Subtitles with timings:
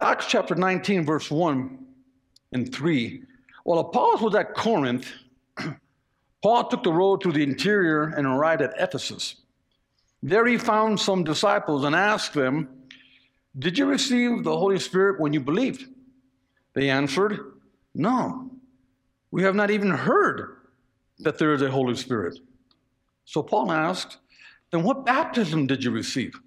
[0.00, 1.78] Acts chapter 19, verse 1
[2.52, 3.22] and 3.
[3.64, 5.10] While Apollos was at Corinth,
[6.42, 9.36] Paul took the road through the interior and arrived at Ephesus.
[10.22, 12.68] There he found some disciples and asked them,
[13.58, 15.88] Did you receive the Holy Spirit when you believed?
[16.74, 17.40] They answered,
[17.94, 18.50] No,
[19.30, 20.56] we have not even heard
[21.20, 22.38] that there is a Holy Spirit.
[23.24, 24.18] So Paul asked,
[24.70, 26.38] Then what baptism did you receive?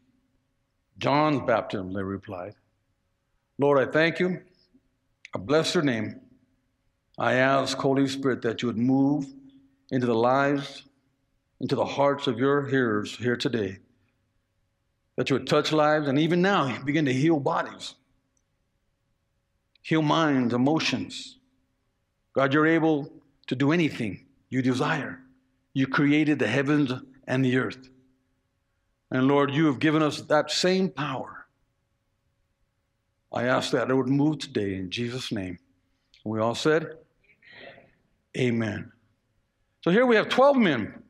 [0.99, 2.53] John's baptism, they replied.
[3.59, 4.41] Lord, I thank you.
[5.35, 6.21] I bless your name.
[7.17, 9.27] I ask, Holy Spirit, that you would move
[9.91, 10.83] into the lives,
[11.59, 13.79] into the hearts of your hearers here today.
[15.17, 17.95] That you would touch lives and even now begin to heal bodies,
[19.81, 21.37] heal minds, emotions.
[22.31, 23.11] God, you're able
[23.47, 25.19] to do anything you desire.
[25.73, 26.93] You created the heavens
[27.27, 27.89] and the earth.
[29.11, 31.38] And Lord, you have given us that same power.
[33.31, 35.59] I ask that it would move today in Jesus' name.
[36.25, 36.97] We all said,
[38.37, 38.63] Amen.
[38.63, 38.91] Amen.
[39.81, 41.03] So here we have 12 men.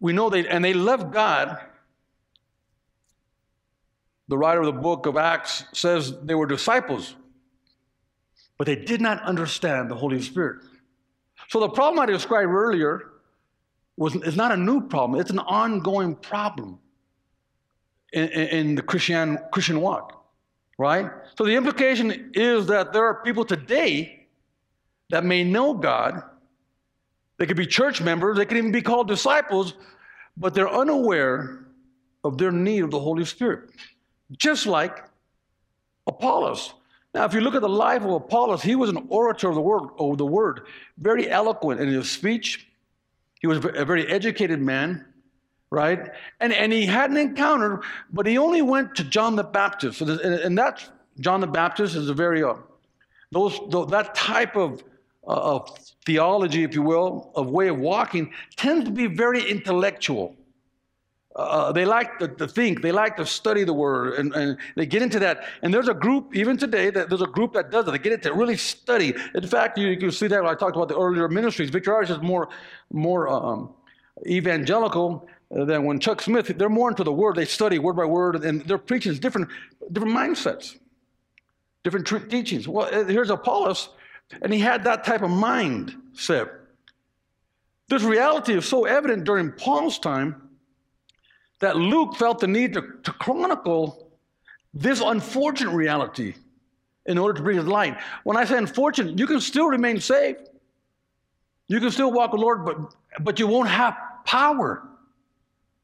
[0.00, 1.58] We know they, and they loved God.
[4.28, 7.14] The writer of the book of Acts says they were disciples,
[8.58, 10.62] but they did not understand the Holy Spirit.
[11.48, 13.12] So the problem I described earlier
[13.96, 16.78] was, is not a new problem, it's an ongoing problem
[18.12, 20.21] in, in the Christian, Christian walk,
[20.78, 21.10] right?
[21.36, 24.26] So the implication is that there are people today
[25.10, 26.22] that may know God,
[27.38, 29.74] they could be church members, they could even be called disciples,
[30.36, 31.66] but they're unaware
[32.24, 33.70] of their need of the Holy Spirit.
[34.38, 35.04] Just like
[36.06, 36.72] Apollos.
[37.14, 39.60] Now, if you look at the life of Apollos, he was an orator of the
[39.60, 40.62] word, of the word,
[40.96, 42.66] very eloquent in his speech.
[43.40, 45.11] He was a very educated man
[45.72, 46.10] right?
[46.40, 47.80] And, and he had an encounter,
[48.12, 49.98] but he only went to John the Baptist.
[49.98, 52.56] So and, that's John the Baptist is a very, uh,
[53.30, 54.84] those, that type of,
[55.26, 55.70] uh, of
[56.04, 60.36] theology, if you will, of way of walking, tends to be very intellectual.
[61.34, 64.84] Uh, they like to, to, think, they like to study the word, and, and, they
[64.84, 65.44] get into that.
[65.62, 67.92] And there's a group, even today, that there's a group that does it.
[67.92, 69.14] They get into really study.
[69.34, 71.70] In fact, you, can see that when I talked about the earlier ministries.
[71.70, 72.50] Victory Outreach is more,
[72.92, 73.70] more um,
[74.26, 77.36] evangelical, uh, than when Chuck Smith, they're more into the word.
[77.36, 79.48] They study word by word, and their preaching is different,
[79.92, 80.78] different mindsets,
[81.84, 82.66] different tr- teachings.
[82.66, 83.90] Well, uh, here's Apollos,
[84.40, 86.50] and he had that type of mindset.
[87.88, 90.48] This reality is so evident during Paul's time
[91.60, 94.10] that Luke felt the need to, to chronicle
[94.72, 96.34] this unfortunate reality
[97.04, 97.98] in order to bring his light.
[98.24, 100.48] When I say unfortunate, you can still remain saved.
[101.68, 104.88] You can still walk with the Lord, but, but you won't have power.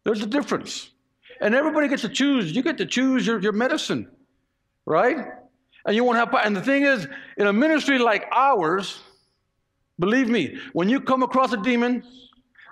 [0.09, 0.89] There's a difference.
[1.39, 2.57] And everybody gets to choose.
[2.57, 4.11] You get to choose your, your medicine,
[4.87, 5.19] right?
[5.85, 9.01] And you won't have, and the thing is, in a ministry like ours,
[9.99, 12.05] believe me, when you come across a demon,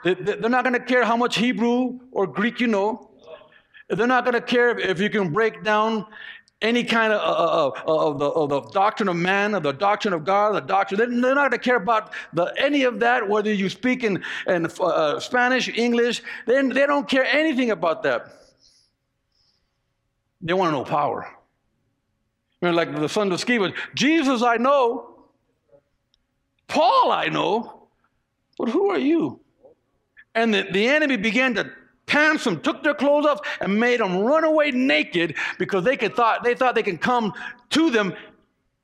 [0.03, 3.11] they, they're not going to care how much Hebrew or Greek you know.
[3.91, 6.07] They're not going to care if you can break down
[6.63, 9.73] any kind of, uh, uh, uh, of, the, of, the, doctrine of man, of the
[9.73, 10.99] doctrine of God, the doctrine.
[10.99, 14.67] They're not going to care about the, any of that, whether you speak in, in
[14.81, 16.23] uh, Spanish, English.
[16.47, 18.29] They, they don't care anything about that.
[20.41, 21.31] They want to know power.
[22.63, 25.15] You know, like the son of Sceva, Jesus I know,
[26.69, 27.89] Paul I know,
[28.57, 29.41] but who are you?
[30.35, 31.71] And the, the enemy began to
[32.07, 36.15] pants them, took their clothes off, and made them run away naked because they could
[36.15, 37.33] thought they thought they could come
[37.71, 38.15] to them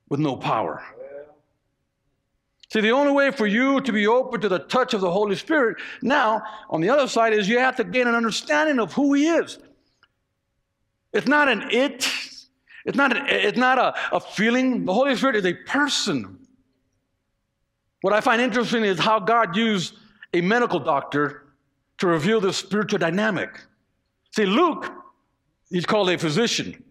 [0.09, 0.83] with no power.
[2.71, 5.35] See, the only way for you to be open to the touch of the Holy
[5.35, 9.13] Spirit now, on the other side, is you have to gain an understanding of who
[9.13, 9.59] He is.
[11.13, 12.09] It's not an it,
[12.85, 14.85] it's not, it's not a, a feeling.
[14.85, 16.39] The Holy Spirit is a person.
[18.01, 19.95] What I find interesting is how God used
[20.33, 21.42] a medical doctor
[22.03, 23.61] to reveal the spiritual dynamic.
[24.35, 24.91] See, Luke,
[25.69, 26.83] he's called a physician.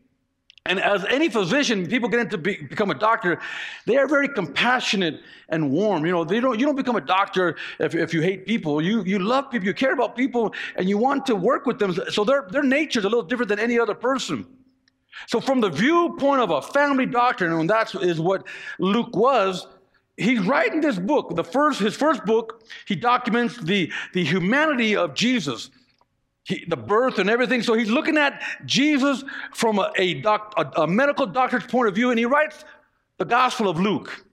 [0.64, 3.38] And as any physician, people get into be, become a doctor,
[3.84, 5.20] they are very compassionate
[5.50, 6.06] and warm.
[6.06, 8.80] You know, they don't, you don't become a doctor if, if you hate people.
[8.80, 11.94] You, you love people, you care about people, and you want to work with them.
[12.08, 14.46] So their, their nature is a little different than any other person.
[15.26, 18.46] So from the viewpoint of a family doctor, and that is what
[18.78, 19.66] Luke was,
[20.22, 21.34] he's writing this book.
[21.34, 25.70] The first, his first book, he documents the, the humanity of Jesus,
[26.44, 27.62] he, the birth and everything.
[27.62, 29.24] So he's looking at Jesus
[29.54, 32.64] from a, a, doc, a, a medical doctor's point of view, and he writes
[33.18, 34.24] the Gospel of Luke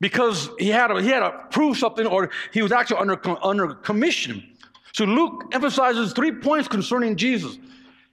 [0.00, 4.42] because he had he had to prove something, or he was actually under, under commission.
[4.92, 7.56] So Luke emphasizes three points concerning Jesus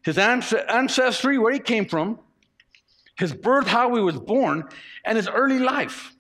[0.02, 2.20] his ancestry, where he came from,
[3.20, 4.64] his birth, how he was born,
[5.04, 6.14] and his early life.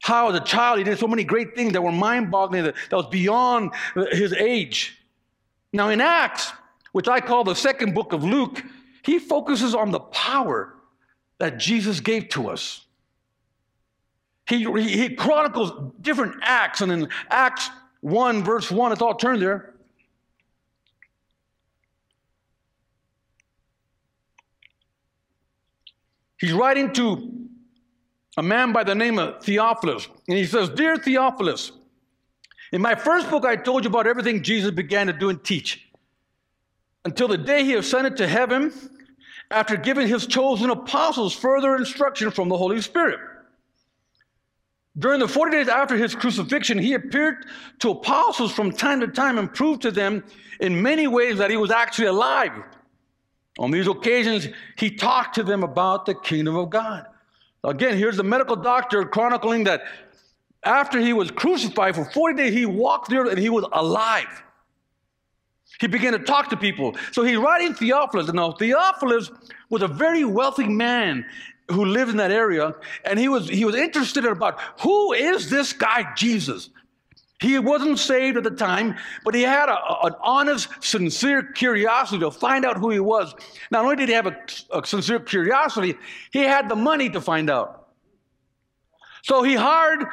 [0.00, 2.74] How, as a child, he did so many great things that were mind boggling, that,
[2.88, 3.72] that was beyond
[4.10, 4.98] his age.
[5.72, 6.52] Now, in Acts,
[6.92, 8.62] which I call the second book of Luke,
[9.02, 10.74] he focuses on the power
[11.38, 12.86] that Jesus gave to us.
[14.48, 17.68] He, he, he chronicles different acts, and in Acts
[18.00, 19.73] 1, verse 1, it's all turned there.
[26.38, 27.48] He's writing to
[28.36, 31.72] a man by the name of Theophilus, and he says, Dear Theophilus,
[32.72, 35.88] in my first book, I told you about everything Jesus began to do and teach
[37.04, 38.72] until the day he ascended to heaven
[39.50, 43.20] after giving his chosen apostles further instruction from the Holy Spirit.
[44.98, 47.46] During the 40 days after his crucifixion, he appeared
[47.80, 50.24] to apostles from time to time and proved to them
[50.60, 52.52] in many ways that he was actually alive.
[53.58, 57.06] On these occasions, he talked to them about the kingdom of God.
[57.62, 59.82] Again, here's the medical doctor chronicling that
[60.64, 64.42] after he was crucified for 40 days, he walked there and he was alive.
[65.80, 66.96] He began to talk to people.
[67.12, 68.32] So he's writing Theophilus.
[68.32, 69.30] Now, Theophilus
[69.70, 71.24] was a very wealthy man
[71.70, 72.74] who lived in that area,
[73.04, 76.68] and he was, he was interested about who is this guy, Jesus?
[77.44, 79.76] He wasn't saved at the time, but he had a,
[80.06, 83.34] an honest, sincere curiosity to find out who he was.
[83.70, 84.36] Not only did he have a,
[84.72, 85.94] a sincere curiosity,
[86.32, 87.88] he had the money to find out.
[89.24, 90.06] So he hired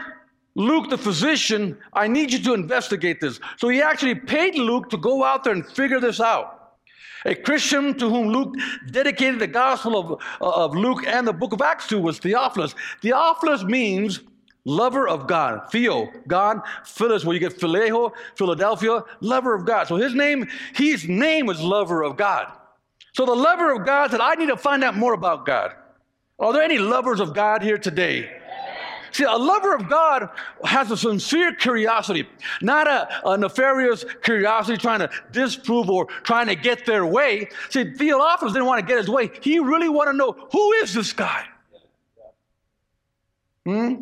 [0.56, 3.40] Luke, the physician, I need you to investigate this.
[3.56, 6.74] So he actually paid Luke to go out there and figure this out.
[7.26, 8.56] A Christian to whom Luke
[8.90, 12.76] dedicated the Gospel of, of Luke and the book of Acts to was Theophilus.
[13.02, 14.20] Theophilus means
[14.66, 15.72] lover of God.
[15.72, 16.62] Theo, God.
[16.86, 19.88] Phyllis, where you get Phileo, Philadelphia, lover of God.
[19.88, 22.52] So his name, his name was lover of God.
[23.14, 25.74] So the lover of God said, I need to find out more about God.
[26.40, 28.30] Are there any lovers of God here today?
[29.12, 30.30] See, a lover of God
[30.64, 32.28] has a sincere curiosity,
[32.62, 37.50] not a, a, nefarious curiosity trying to disprove or trying to get their way.
[37.70, 39.30] See, Theophilus didn't want to get his way.
[39.42, 41.46] He really wanted to know who is this guy?
[43.66, 43.96] Hmm?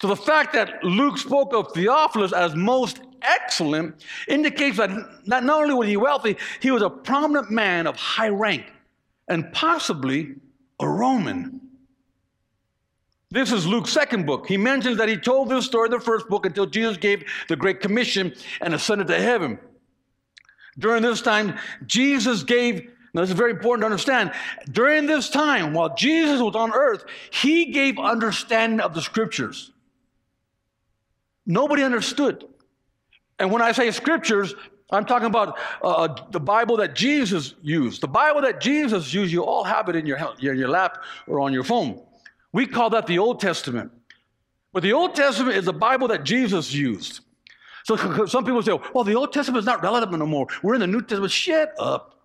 [0.00, 4.90] So the fact that Luke spoke of Theophilus as most excellent indicates that
[5.26, 8.72] not, only was he wealthy, he was a prominent man of high rank
[9.26, 10.36] and possibly
[10.80, 11.60] a Roman.
[13.30, 14.46] This is Luke's second book.
[14.46, 17.56] He mentions that he told this story in the first book until Jesus gave the
[17.56, 19.58] Great Commission and ascended to heaven.
[20.78, 24.32] During this time, Jesus gave, now this is very important to understand,
[24.70, 29.72] during this time, while Jesus was on earth, he gave understanding of the scriptures.
[31.48, 32.44] Nobody understood.
[33.40, 34.54] And when I say scriptures,
[34.90, 38.02] I'm talking about uh, uh, the Bible that Jesus used.
[38.02, 41.40] The Bible that Jesus used, you all have it in your, in your lap or
[41.40, 42.02] on your phone.
[42.52, 43.90] We call that the Old Testament.
[44.72, 47.20] But the Old Testament is the Bible that Jesus used.
[47.84, 50.46] So some people say, well, the Old Testament is not relevant no more.
[50.62, 51.32] We're in the New Testament.
[51.32, 52.20] Shut up.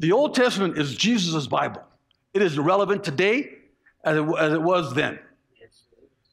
[0.00, 1.82] The Old Testament is Jesus' Bible.
[2.34, 3.50] It is relevant today
[4.04, 5.20] as it, as it was then.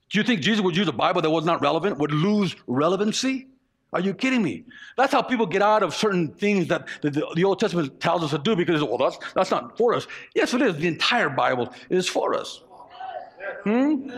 [0.09, 3.47] Do you think Jesus would use a Bible that was not relevant, would lose relevancy?
[3.93, 4.65] Are you kidding me?
[4.97, 8.31] That's how people get out of certain things that the, the, Old Testament tells us
[8.31, 10.05] to do because, well, that's, that's not for us.
[10.33, 10.75] Yes, it is.
[10.75, 12.61] The entire Bible is for us.
[13.63, 14.09] Hmm?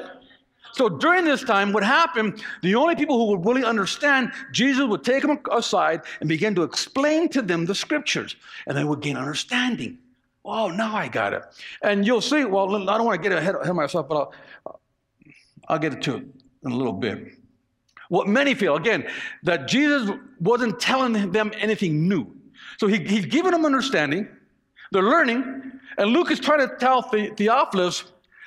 [0.74, 5.04] So during this time, what happened, the only people who would really understand, Jesus would
[5.04, 9.18] take them aside and begin to explain to them the scriptures, and they would gain
[9.18, 9.98] understanding.
[10.44, 11.44] Oh, now I got it.
[11.82, 14.16] And you'll see, well, I don't want to get ahead of myself, but
[14.66, 14.80] I'll,
[15.68, 16.24] I'll get to it
[16.64, 17.34] in a little bit.
[18.10, 19.08] What many feel, again,
[19.44, 20.10] that Jesus
[20.40, 22.34] wasn't telling them anything new.
[22.78, 24.28] So he, he's giving them understanding,
[24.92, 28.06] they're learning, and Luke is trying to tell the, Theophilus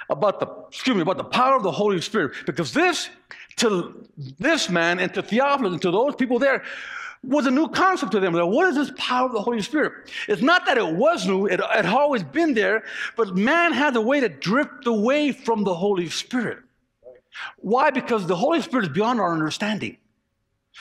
[0.08, 2.32] about the, excuse me, about the power of the Holy Spirit.
[2.46, 3.10] Because this,
[3.56, 4.08] to
[4.38, 6.62] this man and to Theophilus and to those people there,
[7.22, 8.32] was a new concept to them.
[8.32, 10.10] What is this power of the Holy Spirit?
[10.26, 12.84] It's not that it was new, it had always been there,
[13.14, 16.60] but man had a way to drift away from the Holy Spirit.
[17.58, 17.90] Why?
[17.90, 19.96] Because the Holy Spirit is beyond our understanding.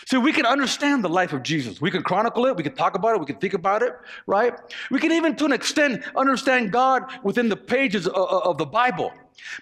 [0.06, 1.82] See, we can understand the life of Jesus.
[1.82, 3.94] We can chronicle it, we can talk about it, we can think about it,
[4.28, 4.54] right?
[4.92, 9.12] We can even, to an extent, understand God within the pages of, of the Bible.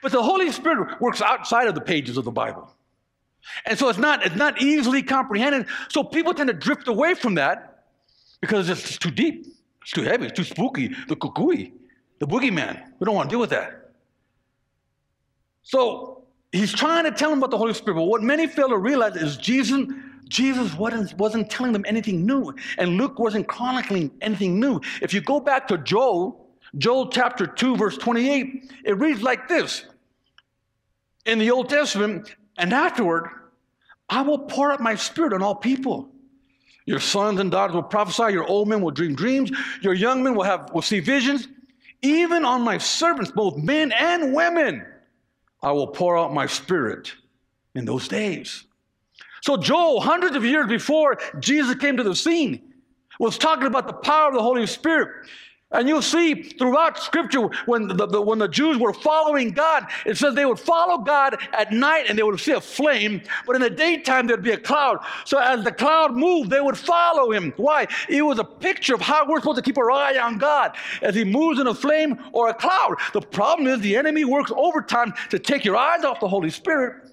[0.02, 2.74] But the Holy Spirit works outside of the pages of the Bible.
[3.66, 5.68] And so it's not, it's not easily comprehended.
[5.90, 7.86] So people tend to drift away from that
[8.42, 9.48] because it's too deep,
[9.82, 11.72] it's too heavy, it's too spooky, the kukui,
[12.20, 12.84] the boogeyman.
[13.00, 13.92] We don't want to deal with that.
[15.64, 16.17] So
[16.52, 19.16] he's trying to tell them about the Holy Spirit, but what many fail to realize
[19.16, 19.86] is Jesus,
[20.28, 24.82] Jesus wasn't, wasn't telling them anything new, and Luke wasn't chronicling anything new.
[25.02, 29.86] If you go back to Joel, Joel chapter 2, verse 28, it reads like this
[31.26, 33.30] in the Old Testament, and afterward,
[34.10, 36.10] I will pour out my spirit on all people.
[36.86, 39.52] Your sons and daughters will prophesy, your old men will dream dreams,
[39.82, 41.50] your young men will have will see visions.
[42.02, 44.86] Even on my servants, both men and women,
[45.62, 47.14] I will pour out my spirit
[47.76, 48.66] in those days.
[49.42, 52.74] So Joel, hundreds of years before Jesus came to the scene,
[53.20, 55.28] was talking about the power of the Holy Spirit.
[55.72, 60.16] And you'll see throughout Scripture when the, the, when the Jews were following God, it
[60.16, 63.62] says they would follow God at night and they would see a flame, but in
[63.62, 65.00] the daytime there'd be a cloud.
[65.26, 67.54] So as the cloud moved, they would follow him.
[67.58, 67.86] Why?
[68.08, 71.16] It was a picture of how we're supposed to keep our eye on God as
[71.16, 72.96] he moves in a flame or a cloud.
[73.12, 77.10] The problem is the enemy works overtime to take your eyes off the Holy Spirit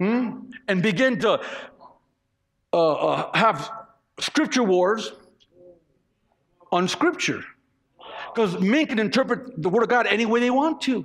[0.00, 0.50] hmm?
[0.66, 1.40] and begin to
[2.72, 3.70] uh, uh, have
[4.18, 5.12] scripture wars
[6.72, 7.44] on Scripture.
[8.34, 11.04] Because men can interpret the Word of God any way they want to.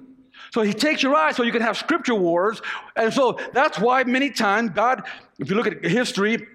[0.52, 2.62] So he takes your eyes so you can have scripture wars.
[2.96, 5.04] And so that's why many times God,
[5.40, 6.48] if you look at history,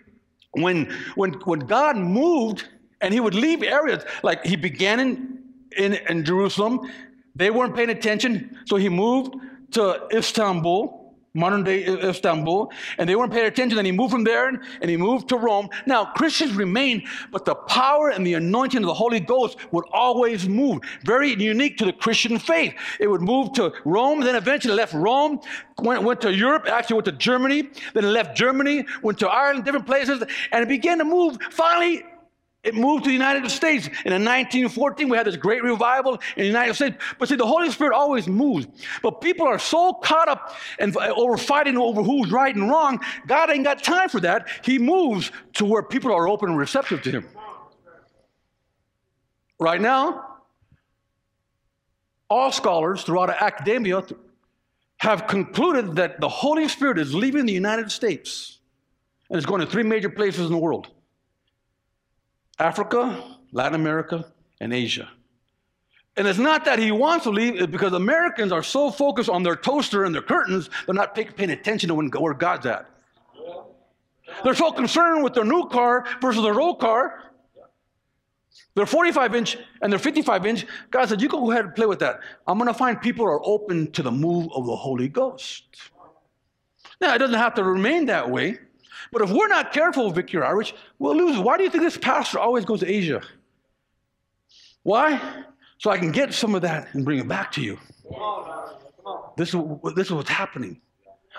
[0.52, 2.68] when, when, when God moved
[3.00, 5.42] and he would leave areas, like he began in,
[5.76, 6.90] in, in Jerusalem,
[7.34, 8.58] they weren't paying attention.
[8.66, 9.34] So he moved
[9.72, 11.01] to Istanbul
[11.34, 13.78] modern day Istanbul, and they weren't paying attention.
[13.78, 15.68] And he moved from there and he moved to Rome.
[15.86, 20.48] Now, Christians remain, but the power and the anointing of the Holy Ghost would always
[20.48, 20.80] move.
[21.04, 22.74] Very unique to the Christian faith.
[23.00, 25.40] It would move to Rome, then eventually left Rome,
[25.78, 29.86] went, went to Europe, actually went to Germany, then left Germany, went to Ireland, different
[29.86, 30.22] places,
[30.52, 31.38] and it began to move.
[31.50, 32.04] Finally,
[32.62, 33.86] it moved to the United States.
[33.86, 36.96] And in 1914, we had this great revival in the United States.
[37.18, 38.66] But see, the Holy Spirit always moves.
[39.02, 43.00] But people are so caught up and uh, over fighting over who's right and wrong,
[43.26, 44.48] God ain't got time for that.
[44.64, 47.28] He moves to where people are open and receptive to Him.
[49.58, 50.28] Right now,
[52.30, 54.04] all scholars throughout academia
[54.98, 58.60] have concluded that the Holy Spirit is leaving the United States
[59.28, 60.88] and is going to three major places in the world.
[62.62, 64.24] Africa, Latin America,
[64.60, 65.10] and Asia.
[66.16, 69.42] And it's not that he wants to leave, it's because Americans are so focused on
[69.42, 72.88] their toaster and their curtains, they're not paying attention to where God's at.
[74.44, 77.32] They're so concerned with their new car versus their old car.
[78.74, 80.66] They're 45 inch and they're 55 inch.
[80.90, 82.20] God said, You go ahead and play with that.
[82.46, 85.64] I'm going to find people are open to the move of the Holy Ghost.
[87.00, 88.58] Now, it doesn't have to remain that way.
[89.12, 91.38] But if we're not careful, Victory Outreach, we'll lose.
[91.38, 93.20] Why do you think this pastor always goes to Asia?
[94.82, 95.44] Why?
[95.78, 97.78] So I can get some of that and bring it back to you.
[99.36, 99.60] This is,
[99.94, 100.80] this is what's happening.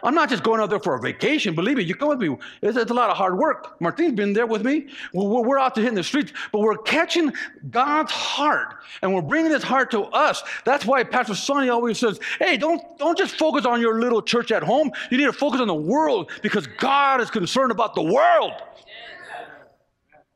[0.04, 1.56] I'm not just going out there for a vacation.
[1.56, 2.36] Believe me, you come with me.
[2.62, 3.80] It's, it's a lot of hard work.
[3.80, 4.88] Martin's been there with me.
[5.14, 7.32] We're, we're out there hitting the streets, but we're catching
[7.70, 10.44] God's heart and we're bringing His heart to us.
[10.66, 14.52] That's why Pastor Sonny always says, "Hey, don't don't just focus on your little church
[14.52, 14.92] at home.
[15.10, 18.54] You need to focus on the world because God is concerned about the world,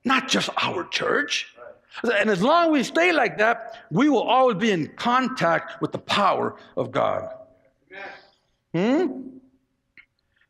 [0.05, 1.53] not just our church."
[2.03, 5.91] And as long as we stay like that, we will always be in contact with
[5.91, 7.33] the power of God.
[8.74, 9.29] Hmm?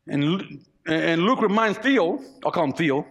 [0.08, 3.06] And, and Luke reminds Theo, I'll call him Theo,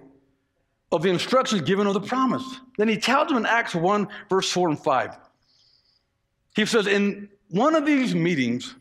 [0.91, 2.43] of the instructions given of the promise.
[2.77, 5.17] Then he tells him in Acts 1, verse 4 and 5.
[6.55, 8.75] He says, In one of these meetings,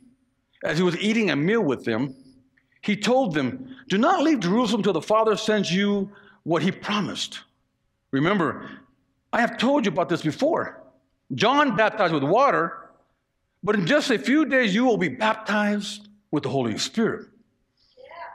[0.65, 2.15] as he was eating a meal with them,
[2.81, 6.11] he told them, Do not leave Jerusalem till the Father sends you
[6.45, 7.41] what he promised.
[8.13, 8.71] Remember,
[9.33, 10.83] I have told you about this before.
[11.35, 12.91] John baptized with water,
[13.63, 17.27] but in just a few days you will be baptized with the Holy Spirit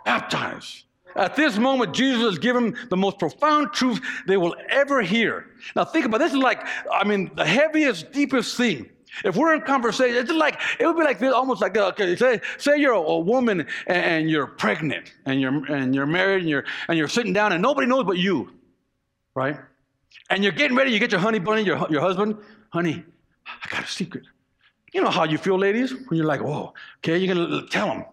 [0.06, 0.84] baptized.
[1.16, 5.48] At this moment, Jesus has given the most profound truth they will ever hear.
[5.76, 6.26] Now, think about it.
[6.26, 8.90] this is like, I mean, the heaviest, deepest thing.
[9.26, 12.40] If we're in conversation, it's like it would be like this, almost like okay, say,
[12.58, 16.50] say you're a, a woman and, and, you're pregnant and you're and you're married and
[16.50, 18.54] you're and you're sitting down and nobody knows but you,
[19.36, 19.60] right?
[20.30, 20.92] And you're getting ready.
[20.92, 22.38] You get your honey bunny, your your husband,
[22.70, 23.04] honey.
[23.46, 24.24] I got a secret.
[24.94, 28.06] You know how you feel, ladies, when you're like, whoa, okay, you're gonna tell him,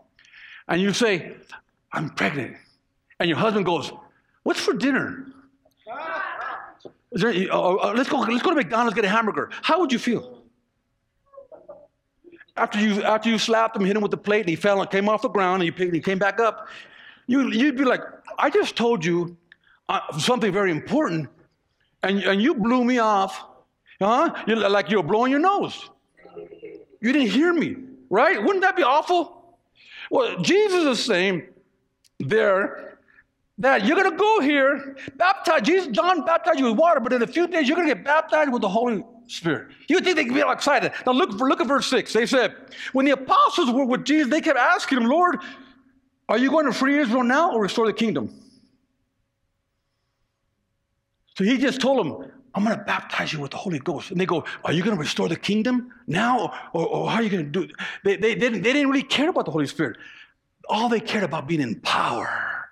[0.66, 1.37] and you say,
[1.92, 2.57] I'm pregnant.
[3.21, 3.92] And your husband goes,
[4.42, 5.26] What's for dinner?
[7.12, 9.50] There, uh, let's, go, let's go to McDonald's, get a hamburger.
[9.62, 10.42] How would you feel?
[12.57, 14.90] After you, after you slapped him, hit him with the plate, and he fell and
[14.90, 16.68] came off the ground, and he, picked, he came back up,
[17.26, 18.00] you, you'd be like,
[18.38, 19.37] I just told you
[19.88, 21.28] uh, something very important,
[22.02, 23.45] and, and you blew me off.
[24.00, 24.33] Huh?
[24.47, 25.90] You're like you're blowing your nose.
[27.00, 27.76] You didn't hear me,
[28.11, 28.40] right?
[28.42, 29.57] Wouldn't that be awful?
[30.11, 31.49] Well, Jesus is saying,
[32.28, 32.99] there
[33.58, 35.62] that you're going to go here, baptize.
[35.62, 38.04] Jesus, John baptized you with water, but in a few days you're going to get
[38.04, 39.68] baptized with the Holy Spirit.
[39.88, 40.92] You think they can be all excited.
[41.04, 42.12] Now look, look at verse 6.
[42.12, 42.54] They said,
[42.92, 45.40] when the apostles were with Jesus, they kept asking him, Lord,
[46.28, 48.32] are you going to free Israel now or restore the kingdom?
[51.37, 54.11] So he just told them, I'm going to baptize you with the Holy Ghost.
[54.11, 56.52] And they go, Are you going to restore the kingdom now?
[56.73, 57.70] Or, or how are you going to do it?
[58.02, 59.99] They, they, they, didn't, they didn't really care about the Holy Spirit.
[60.68, 62.68] All they cared about being in power.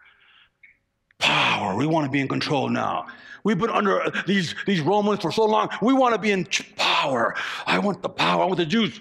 [1.19, 1.77] Power.
[1.77, 3.07] We want to be in control now.
[3.43, 5.71] We've been under uh, these, these Romans for so long.
[5.81, 7.35] We want to be in power.
[7.67, 8.43] I want the power.
[8.43, 9.01] I want the Jews.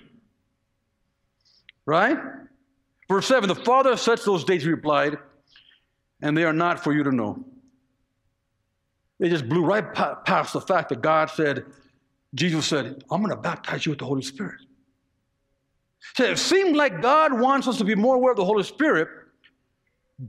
[1.85, 2.17] Right?
[3.09, 5.17] Verse 7 The Father sets those dates, he replied,
[6.21, 7.43] and they are not for you to know.
[9.19, 11.65] They just blew right past the fact that God said,
[12.33, 14.59] Jesus said, I'm going to baptize you with the Holy Spirit.
[16.13, 19.09] So it seemed like God wants us to be more aware of the Holy Spirit,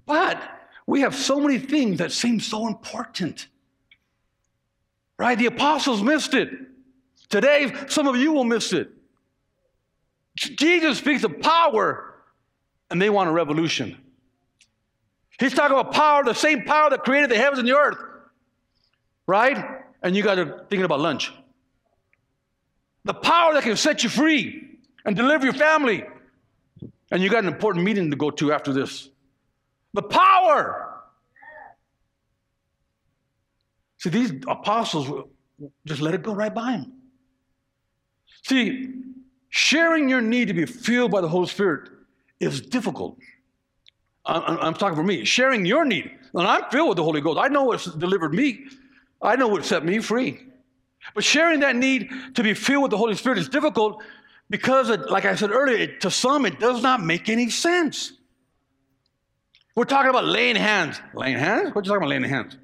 [0.06, 0.42] but
[0.86, 3.46] we have so many things that seem so important.
[5.18, 5.38] Right?
[5.38, 6.50] The apostles missed it.
[7.28, 8.90] Today, some of you will miss it.
[10.36, 12.14] Jesus speaks of power,
[12.90, 13.96] and they want a revolution.
[15.38, 17.98] He's talking about power, the same power that created the heavens and the earth
[19.26, 19.82] right?
[20.02, 21.32] And you guys are thinking about lunch.
[23.04, 24.65] The power that can set you free
[25.06, 26.04] and deliver your family.
[27.10, 29.08] And you got an important meeting to go to after this.
[29.94, 31.00] The power.
[33.98, 35.28] See, these apostles
[35.86, 36.92] just let it go right by them.
[38.42, 38.92] See,
[39.48, 41.88] sharing your need to be filled by the Holy Spirit
[42.40, 43.16] is difficult.
[44.26, 45.24] I'm, I'm talking for me.
[45.24, 46.10] Sharing your need.
[46.34, 47.38] And I'm filled with the Holy Ghost.
[47.38, 48.66] I know what's delivered me.
[49.22, 50.40] I know what set me free.
[51.14, 54.02] But sharing that need to be filled with the Holy Spirit is difficult
[54.48, 58.12] because, it, like I said earlier, it, to some it does not make any sense.
[59.74, 61.00] We're talking about laying hands.
[61.14, 61.74] Laying hands?
[61.74, 62.56] What are you talking about laying hands?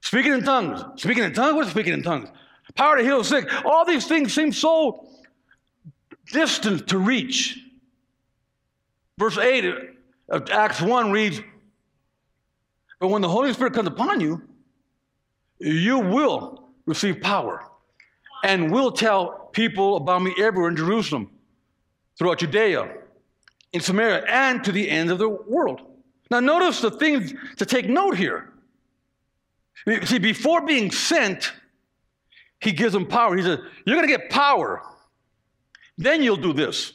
[0.00, 0.82] Speaking in tongues.
[1.00, 1.54] Speaking in tongues?
[1.54, 2.28] What is speaking in tongues?
[2.74, 3.48] Power to heal sick.
[3.64, 5.06] All these things seem so
[6.32, 7.58] distant to reach.
[9.18, 9.64] Verse 8
[10.28, 11.40] of Acts 1 reads,
[13.00, 14.42] But when the Holy Spirit comes upon you,
[15.58, 17.64] you will receive power
[18.44, 21.30] and will tell people about me everywhere in Jerusalem,
[22.18, 22.92] throughout Judea,
[23.72, 25.82] in Samaria, and to the ends of the world.
[26.30, 28.52] Now, notice the things to take note here.
[30.04, 31.52] See, before being sent,
[32.60, 33.36] he gives them power.
[33.36, 34.82] He says, You're going to get power.
[35.96, 36.94] Then you'll do this.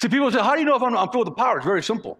[0.00, 1.56] See, people say, How do you know if I'm, I'm filled with the power?
[1.58, 2.18] It's very simple.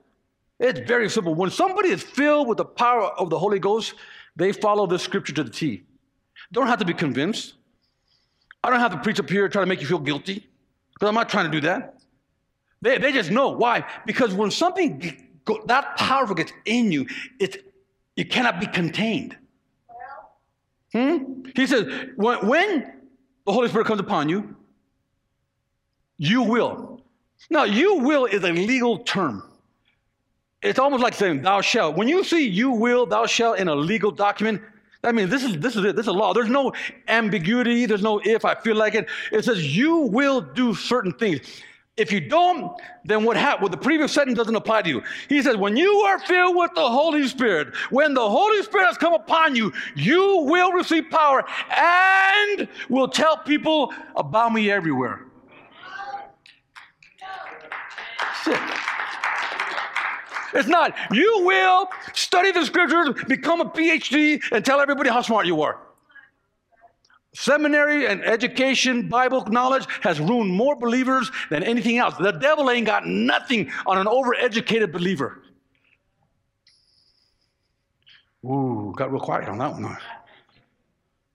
[0.58, 1.34] It's very simple.
[1.34, 3.94] When somebody is filled with the power of the Holy Ghost,
[4.36, 5.84] they follow this scripture to the T.
[6.52, 7.54] Don't have to be convinced.
[8.62, 10.46] I don't have to preach up here trying to make you feel guilty,
[10.94, 12.00] because I'm not trying to do that.
[12.82, 13.50] They, they just know.
[13.50, 13.84] Why?
[14.06, 15.28] Because when something
[15.66, 17.06] that powerful gets in you,
[17.38, 17.72] it,
[18.16, 19.36] it cannot be contained.
[20.92, 21.42] Hmm?
[21.54, 22.92] He says, when, when
[23.46, 24.56] the Holy Spirit comes upon you,
[26.18, 27.02] you will.
[27.48, 29.42] Now, you will is a legal term.
[30.62, 31.96] It's almost like saying thou shalt.
[31.96, 34.60] When you see you will, thou shalt in a legal document,
[35.02, 35.96] that means this is this is it.
[35.96, 36.32] This is a law.
[36.34, 36.72] There's no
[37.08, 37.86] ambiguity.
[37.86, 39.08] There's no if I feel like it.
[39.32, 41.40] It says you will do certain things.
[41.96, 42.72] If you don't,
[43.04, 43.62] then what happened?
[43.62, 45.02] Well, the previous sentence doesn't apply to you.
[45.28, 48.96] He says, when you are filled with the Holy Spirit, when the Holy Spirit has
[48.96, 51.44] come upon you, you will receive power
[51.76, 55.26] and will tell people about me everywhere.
[60.54, 65.46] It's not, you will study the scriptures, become a PhD, and tell everybody how smart
[65.46, 65.78] you are.
[67.32, 72.16] Seminary and education, Bible knowledge has ruined more believers than anything else.
[72.16, 75.42] The devil ain't got nothing on an overeducated believer.
[78.44, 79.96] Ooh, got real quiet on that one.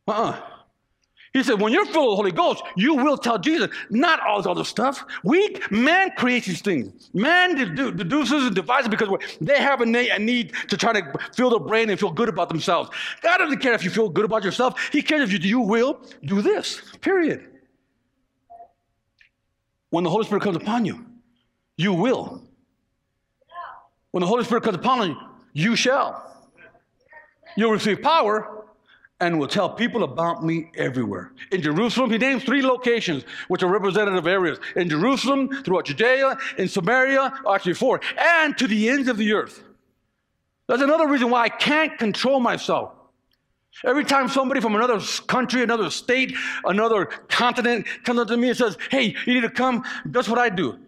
[0.08, 0.55] Uh-uh.
[1.36, 4.38] He said, when you're full of the Holy Ghost, you will tell Jesus, not all
[4.38, 5.04] this other stuff.
[5.22, 7.10] We, man creates these things.
[7.14, 9.10] Man deduces and devises because
[9.42, 12.90] they have a need to try to fill their brain and feel good about themselves.
[13.22, 14.82] God doesn't care if you feel good about yourself.
[14.94, 17.46] He cares if you, you will do this, period.
[19.90, 21.06] When the Holy Spirit comes upon you,
[21.76, 22.48] you will.
[24.12, 25.18] When the Holy Spirit comes upon you,
[25.52, 26.48] you shall.
[27.58, 28.65] You'll receive power
[29.20, 31.32] and will tell people about me everywhere.
[31.52, 34.60] In Jerusalem, he names three locations, which are representative areas.
[34.76, 39.64] In Jerusalem, throughout Judea, in Samaria, actually four, and to the ends of the earth.
[40.68, 42.92] That's another reason why I can't control myself.
[43.84, 48.58] Every time somebody from another country, another state, another continent comes up to me and
[48.58, 50.80] says, Hey, you need to come, that's what I do.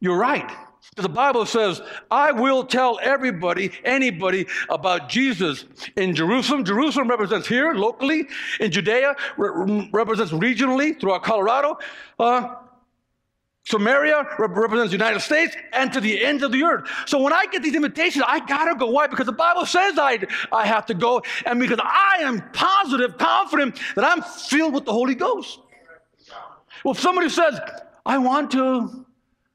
[0.00, 0.50] You're right.
[0.96, 5.64] The Bible says, I will tell everybody, anybody about Jesus
[5.96, 6.64] in Jerusalem.
[6.64, 8.26] Jerusalem represents here locally,
[8.58, 11.78] in Judea, re- represents regionally throughout Colorado.
[12.18, 12.56] Uh,
[13.68, 16.88] Samaria represents the United States and to the ends of the earth.
[17.06, 18.86] So when I get these invitations, I gotta go.
[18.90, 19.06] Why?
[19.08, 23.78] Because the Bible says I, I have to go, and because I am positive, confident
[23.94, 25.60] that I'm filled with the Holy Ghost.
[26.82, 27.60] Well, if somebody says,
[28.06, 29.04] I want to,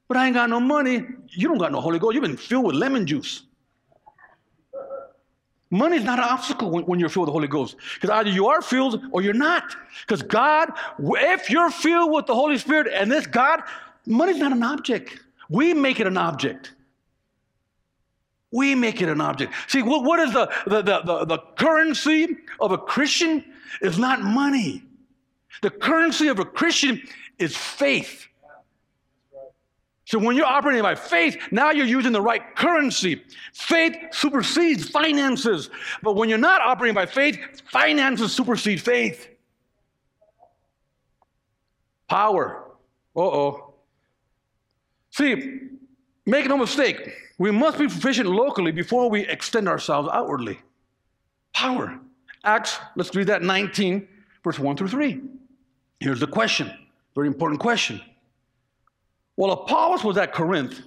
[0.07, 2.13] but I ain't got no money, you don't got no Holy Ghost.
[2.13, 3.43] You've been filled with lemon juice.
[5.69, 7.77] Money is not an obstacle when, when, you're filled with the Holy Ghost.
[7.95, 9.75] Because either you are filled or you're not.
[10.01, 13.63] Because God, if you're filled with the Holy Spirit and this God
[14.05, 15.19] Money's not an object.
[15.49, 16.73] We make it an object.
[18.51, 19.53] We make it an object.
[19.67, 23.45] See, what, what is the, the, the, the, the currency of a Christian?
[23.81, 24.83] Is not money.
[25.63, 27.01] The currency of a Christian
[27.39, 28.27] is faith.
[30.13, 33.23] So when you're operating by faith, now you're using the right currency.
[33.51, 35.71] Faith supersedes finances.
[36.03, 37.39] But when you're not operating by faith,
[37.71, 39.27] finances supersede faith.
[42.07, 42.63] Power.
[43.15, 43.73] Uh oh.
[45.09, 45.61] See,
[46.27, 50.59] make no mistake, we must be proficient locally before we extend ourselves outwardly.
[51.55, 51.99] Power.
[52.43, 54.07] Acts, let's read that 19,
[54.43, 55.21] verse 1 through 3.
[55.99, 56.71] Here's the question,
[57.15, 57.99] very important question.
[59.35, 60.81] While Apollos was at Corinth,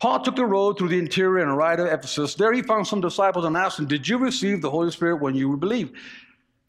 [0.00, 2.34] Paul took the road through the interior and arrived at Ephesus.
[2.34, 5.34] There he found some disciples and asked them, Did you receive the Holy Spirit when
[5.34, 5.94] you believed?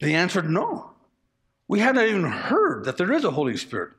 [0.00, 0.90] They answered, No.
[1.68, 3.92] We hadn't even heard that there is a Holy Spirit.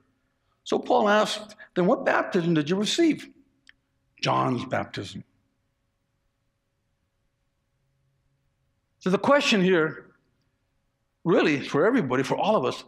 [0.63, 3.27] So Paul asked, Then what baptism did you receive?
[4.21, 5.23] John's baptism.
[8.99, 10.05] So the question here,
[11.25, 12.83] really, for everybody, for all of us,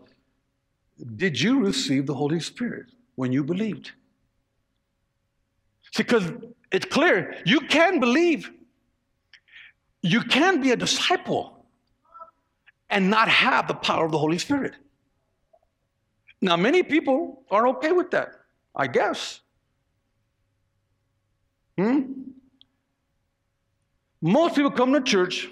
[1.17, 3.91] did you receive the Holy Spirit when you believed?
[5.93, 6.31] See, because
[6.71, 8.51] it's clear you can believe,
[10.01, 11.65] you can be a disciple
[12.89, 14.73] and not have the power of the Holy Spirit.
[16.41, 18.29] Now, many people are okay with that,
[18.75, 19.39] I guess.
[21.77, 22.01] Hmm?
[24.21, 25.47] Most people come to church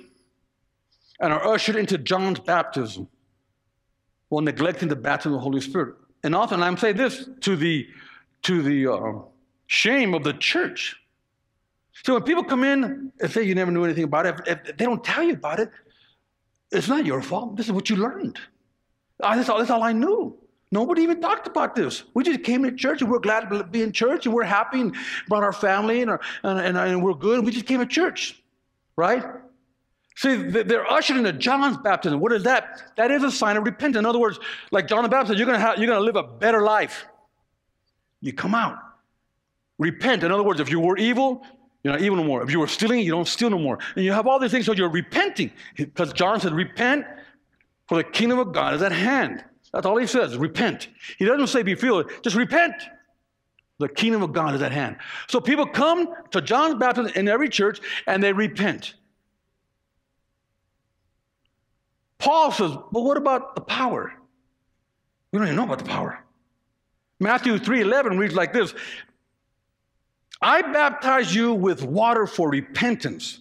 [1.19, 3.07] and are ushered into John's baptism
[4.29, 5.95] while neglecting the baptism of the Holy Spirit.
[6.23, 7.87] And often I'm saying this to the
[8.43, 9.13] to the uh,
[9.67, 10.95] shame of the church.
[12.03, 14.77] So when people come in and say you never knew anything about it, if, if
[14.77, 15.71] they don't tell you about it,
[16.71, 17.55] it's not your fault.
[17.55, 18.39] This is what you learned.
[19.21, 20.37] Ah, that's all, that's all I knew.
[20.71, 22.03] Nobody even talked about this.
[22.15, 24.81] We just came to church and we're glad to be in church and we're happy
[24.81, 24.95] and
[25.31, 27.45] our family and, our, and, and, and we're good.
[27.45, 28.41] We just came to church,
[28.97, 29.23] right?
[30.15, 32.19] See, they're ushered into John's baptism.
[32.19, 32.93] What is that?
[32.97, 33.97] That is a sign of repentance.
[33.97, 34.39] In other words,
[34.71, 37.05] like John the Baptist, you're gonna have, you're gonna live a better life.
[38.21, 38.77] You come out,
[39.79, 40.23] repent.
[40.23, 41.45] In other words, if you were evil,
[41.83, 42.43] you're not evil no more.
[42.43, 43.79] If you were stealing, you don't steal no more.
[43.95, 45.51] And you have all these things, so you're repenting.
[45.75, 47.05] Because John said, repent,
[47.87, 49.43] for the kingdom of God is at hand.
[49.73, 50.87] That's all he says, repent.
[51.17, 52.75] He doesn't say be filled, just repent.
[53.79, 54.97] The kingdom of God is at hand.
[55.27, 58.93] So people come to John's baptism in every church and they repent.
[62.23, 64.13] Paul says, but what about the power?
[65.31, 66.19] We don't even know about the power.
[67.19, 68.73] Matthew 3:11 reads like this:
[70.41, 73.39] I baptize you with water for repentance,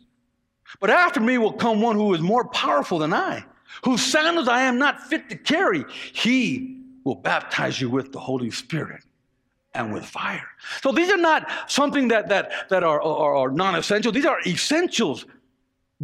[0.81, 3.45] but after me will come one who is more powerful than I
[3.85, 8.51] whose sandals I am not fit to carry, he will baptize you with the Holy
[8.51, 9.03] Spirit
[9.75, 10.47] and with fire.
[10.83, 14.41] So these are not something that, that, that are, are, are non essential, these are
[14.47, 15.25] essentials.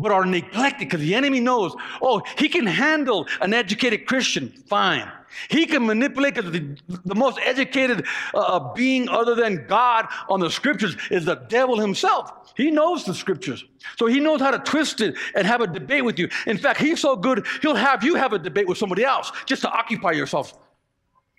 [0.00, 5.11] But are neglected because the enemy knows, oh, he can handle an educated Christian, fine.
[5.48, 10.40] He can manipulate because the, the most educated uh, uh, being other than God on
[10.40, 12.52] the scriptures is the devil himself.
[12.56, 13.64] He knows the scriptures.
[13.98, 16.28] So he knows how to twist it and have a debate with you.
[16.46, 19.62] In fact, he's so good, he'll have you have a debate with somebody else just
[19.62, 20.54] to occupy yourself.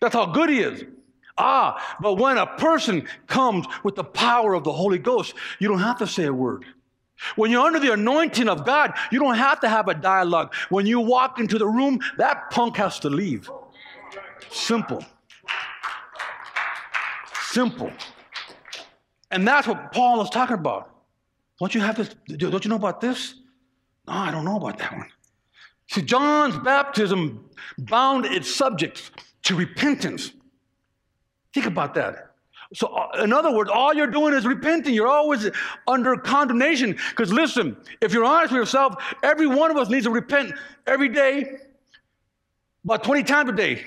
[0.02, 0.84] That's how good he is.
[1.38, 5.80] Ah, but when a person comes with the power of the Holy Ghost, you don't
[5.80, 6.66] have to say a word.
[7.36, 10.54] When you're under the anointing of God, you don't have to have a dialogue.
[10.70, 13.50] When you walk into the room, that punk has to leave.
[14.50, 15.06] Simple.
[17.42, 17.92] Simple.
[19.32, 20.96] And that's what Paul is talking about.
[21.60, 22.16] Don't you have this?
[22.38, 23.36] Don't you know about this?
[24.08, 25.10] No, I don't know about that one.
[25.88, 29.12] See, John's baptism bound its subjects
[29.44, 30.32] to repentance.
[31.54, 32.29] Think about that.
[32.74, 34.94] So, uh, in other words, all you're doing is repenting.
[34.94, 35.50] You're always
[35.88, 36.96] under condemnation.
[37.10, 40.54] Because listen, if you're honest with yourself, every one of us needs to repent
[40.86, 41.58] every day,
[42.86, 43.84] about 20 times a day.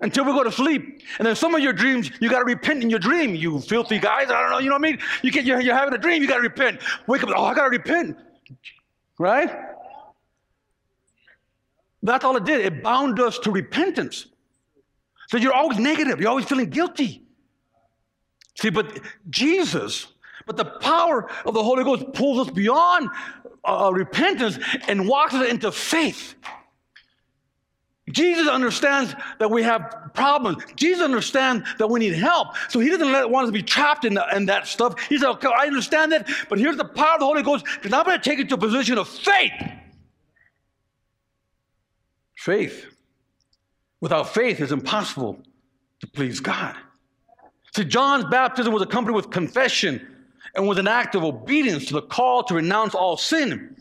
[0.00, 1.02] until we go to sleep.
[1.18, 3.34] And then some of your dreams, you got to repent in your dream.
[3.36, 4.98] You filthy guys, I don't know, you know what I mean?
[5.22, 6.80] You get, you're, you're having a dream, you got to repent.
[7.06, 8.18] Wake up, oh, I got to repent.
[9.18, 9.50] Right?
[12.02, 12.60] That's all it did.
[12.60, 14.26] It bound us to repentance.
[15.28, 17.25] So you're always negative, you're always feeling guilty.
[18.56, 20.06] See, but Jesus,
[20.46, 23.10] but the power of the Holy Ghost pulls us beyond
[23.64, 26.34] uh, repentance and walks us into faith.
[28.12, 30.62] Jesus understands that we have problems.
[30.76, 32.56] Jesus understands that we need help.
[32.68, 34.98] So he doesn't let, want us to be trapped in, the, in that stuff.
[35.08, 37.92] He said, okay, I understand that, but here's the power of the Holy Ghost because
[37.92, 39.52] I'm going to take you to a position of faith.
[42.36, 42.86] Faith.
[44.00, 45.42] Without faith, it's impossible
[46.00, 46.76] to please God.
[47.76, 50.00] See, John's baptism was accompanied with confession
[50.54, 53.76] and was an act of obedience to the call to renounce all sin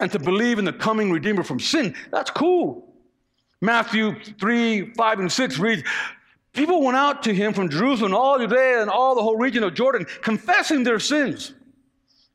[0.00, 1.94] and to believe in the coming Redeemer from sin.
[2.10, 2.90] That's cool.
[3.60, 5.82] Matthew 3, 5, and 6 reads,
[6.54, 9.74] People went out to him from Jerusalem, all Judea, and all the whole region of
[9.74, 11.52] Jordan, confessing their sins.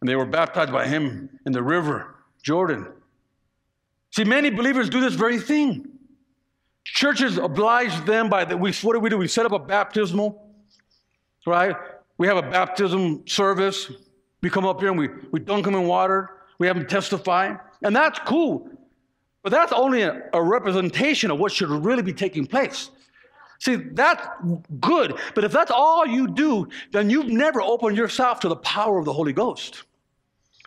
[0.01, 2.93] And they were baptized by him in the river Jordan.
[4.11, 5.96] See, many believers do this very thing.
[6.93, 9.17] Churches oblige them by the, we, what do we do?
[9.17, 10.51] We set up a baptismal,
[11.45, 11.75] right?
[12.17, 13.91] We have a baptism service.
[14.41, 16.29] We come up here and we, we dunk them in water.
[16.59, 17.55] We have them testify.
[17.83, 18.69] And that's cool.
[19.43, 22.89] But that's only a, a representation of what should really be taking place.
[23.59, 24.25] See, that's
[24.79, 25.17] good.
[25.35, 29.05] But if that's all you do, then you've never opened yourself to the power of
[29.05, 29.83] the Holy Ghost.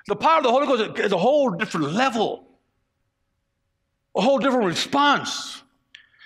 [0.07, 2.47] The power of the Holy Ghost is a whole different level,
[4.17, 5.63] a whole different response.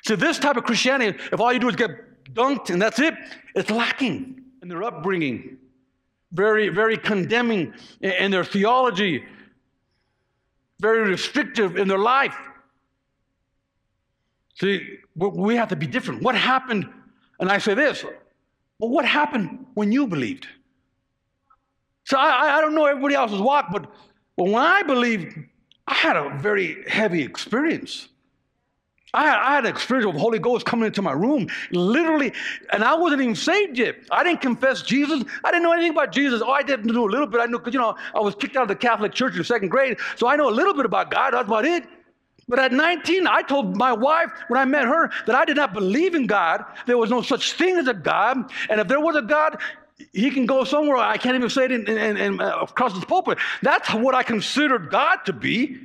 [0.06, 1.90] See, this type of Christianity, if all you do is get
[2.34, 3.14] dunked and that's it,
[3.54, 5.56] it's lacking in their upbringing,
[6.32, 9.24] very, very condemning in their theology,
[10.80, 12.36] very restrictive in their life.
[14.56, 16.22] See, we have to be different.
[16.22, 16.88] What happened?
[17.40, 18.04] And I say this
[18.78, 20.46] well, what happened when you believed?
[22.04, 23.90] So I, I don't know everybody else's walk, but
[24.36, 25.38] when I believed,
[25.86, 28.08] I had a very heavy experience.
[29.14, 32.32] I had, I had an experience of Holy Ghost coming into my room, literally,
[32.72, 33.96] and I wasn't even saved yet.
[34.10, 35.24] I didn't confess Jesus.
[35.44, 36.42] I didn't know anything about Jesus.
[36.44, 37.40] Oh, I didn't know a little bit.
[37.40, 39.68] I knew, because, you know, I was kicked out of the Catholic Church in second
[39.68, 41.32] grade, so I know a little bit about God.
[41.32, 41.84] That's about it.
[42.48, 45.72] But at 19, I told my wife when I met her that I did not
[45.72, 46.64] believe in God.
[46.86, 48.50] There was no such thing as a God.
[48.68, 49.58] And if there was a God,
[50.12, 50.98] he can go somewhere.
[50.98, 53.38] I can't even say it in, in, in, uh, across the pulpit.
[53.62, 55.78] That's what I considered God to be.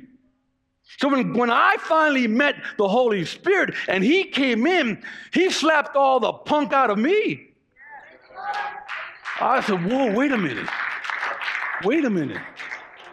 [1.00, 5.96] So when, when I finally met the Holy Spirit and He came in, He slapped
[5.96, 7.48] all the punk out of me.
[9.40, 10.68] I said, Whoa, wait a minute.
[11.84, 12.42] Wait a minute.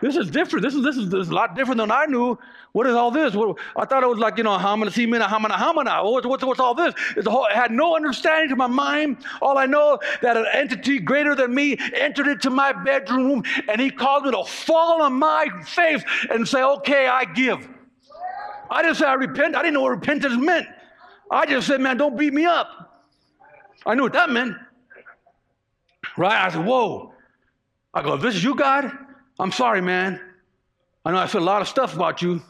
[0.02, 0.64] This is different.
[0.64, 2.38] This is, this is, this is a lot different than I knew.
[2.74, 3.34] What is all this?
[3.34, 6.04] What, I thought it was like, you know, hamana, simina, hamana, hamana.
[6.04, 6.94] What's, what's, what's all this?
[7.26, 9.26] Whole, had no understanding to my mind.
[9.42, 13.90] All I know that an entity greater than me entered into my bedroom and he
[13.90, 17.68] called me to fall on my face and say, okay, I give.
[18.70, 19.56] I didn't say I repent.
[19.56, 20.68] I didn't know what repentance meant.
[21.30, 23.06] I just said, man, don't beat me up.
[23.86, 24.56] I knew what that meant.
[26.18, 26.46] Right?
[26.46, 27.14] I said, whoa.
[27.94, 28.92] I go, this is you, God?
[29.40, 30.20] I'm sorry, man.
[31.06, 32.42] I know I said a lot of stuff about you.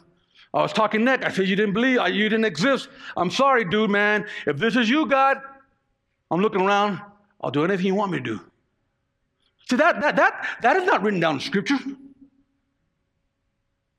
[0.54, 1.24] I was talking neck.
[1.24, 2.88] I said, you didn't believe, you didn't exist.
[3.16, 4.26] I'm sorry, dude, man.
[4.46, 5.38] If this is you, God,
[6.30, 7.00] I'm looking around.
[7.40, 8.40] I'll do anything you want me to do.
[9.68, 11.78] See, that, that, that, that is not written down in Scripture.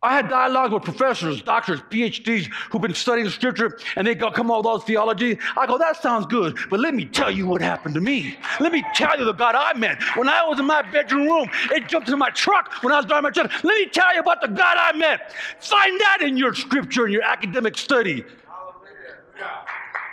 [0.02, 4.50] I had dialogue with professors, doctors, PhDs who've been studying scripture and they go, come
[4.50, 5.38] all theology.
[5.58, 8.38] I go, that sounds good, but let me tell you what happened to me.
[8.62, 10.02] Let me tell you the God I met.
[10.16, 13.08] When I was in my bedroom room, it jumped into my truck when I was
[13.08, 13.52] driving my truck.
[13.64, 15.34] Let me tell you about the God I met.
[15.60, 18.24] Find that in your scripture and your academic study.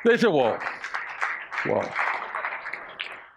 [0.05, 0.59] They said, well,
[1.65, 1.95] well.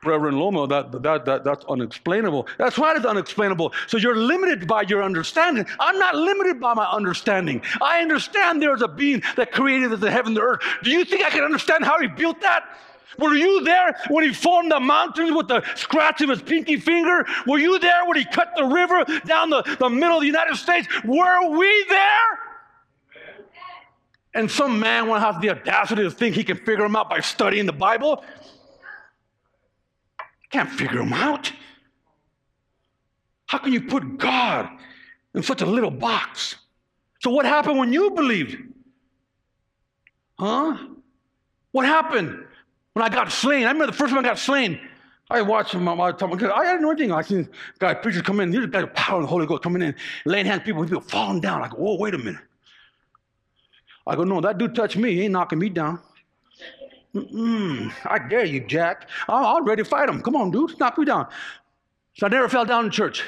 [0.04, 2.48] Reverend Loma, that, that, that, that's unexplainable.
[2.58, 3.74] That's right, it's unexplainable.
[3.88, 5.66] So you're limited by your understanding.
[5.80, 7.62] I'm not limited by my understanding.
[7.82, 10.62] I understand there's a being that created the heaven and the earth.
[10.84, 12.64] Do you think I can understand how he built that?
[13.18, 17.26] Were you there when he formed the mountains with the scratch of his pinky finger?
[17.46, 20.56] Were you there when he cut the river down the, the middle of the United
[20.56, 20.88] States?
[21.04, 22.40] Were we there?
[24.36, 27.20] And some man will have the audacity to think he can figure them out by
[27.20, 28.24] studying the Bible.
[30.50, 31.52] Can't figure them out.
[33.46, 34.70] How can you put God
[35.34, 36.56] in such a little box?
[37.22, 38.58] So, what happened when you believed?
[40.38, 40.78] Huh?
[41.72, 42.46] What happened
[42.94, 43.66] when I got slain?
[43.66, 44.80] I remember the first time I got slain.
[45.32, 46.34] I watched my, my time.
[46.34, 47.12] I didn't know anything.
[47.12, 48.50] I seen guy preachers come in.
[48.50, 49.94] These guys power of the Holy Ghost coming in,
[50.26, 51.62] laying hands, people, people falling down.
[51.62, 52.42] I go, whoa, wait a minute.
[54.08, 55.14] I go, no, that dude touched me.
[55.14, 56.00] He ain't knocking me down.
[57.16, 59.10] Mm-mm, I dare you, Jack.
[59.28, 60.22] I'm, I'm ready to fight him.
[60.22, 61.28] Come on, dude, knock me down.
[62.16, 63.24] So I never fell down in church.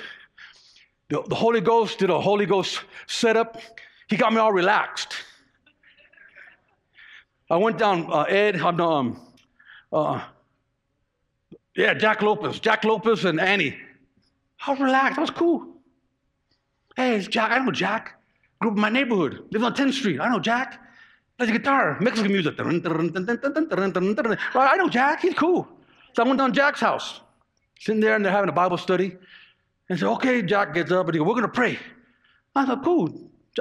[1.10, 3.60] The, the Holy Ghost did a Holy Ghost setup.
[4.08, 5.16] He got me all relaxed.
[7.50, 9.20] I went down, uh, Ed, I'm, um,
[9.92, 10.22] uh,
[11.76, 13.78] yeah, Jack Lopez, Jack Lopez and Annie.
[14.66, 15.16] I was relaxed.
[15.16, 15.68] That was cool.
[16.96, 17.52] Hey, it's Jack.
[17.52, 18.22] I know Jack.
[18.60, 19.48] Grew up in my neighborhood.
[19.52, 20.20] Lives on 10th Street.
[20.20, 20.80] I know Jack.
[21.48, 22.58] The guitar, Mexican music.
[22.60, 22.86] Right?
[24.56, 25.22] I know Jack.
[25.22, 25.68] He's cool.
[26.14, 27.22] So I went down Jack's house,
[27.80, 29.18] sitting there and they're having a Bible study.
[29.90, 31.78] And said, okay, Jack gets up and he goes, we're going to pray.
[32.56, 33.10] I thought, cool.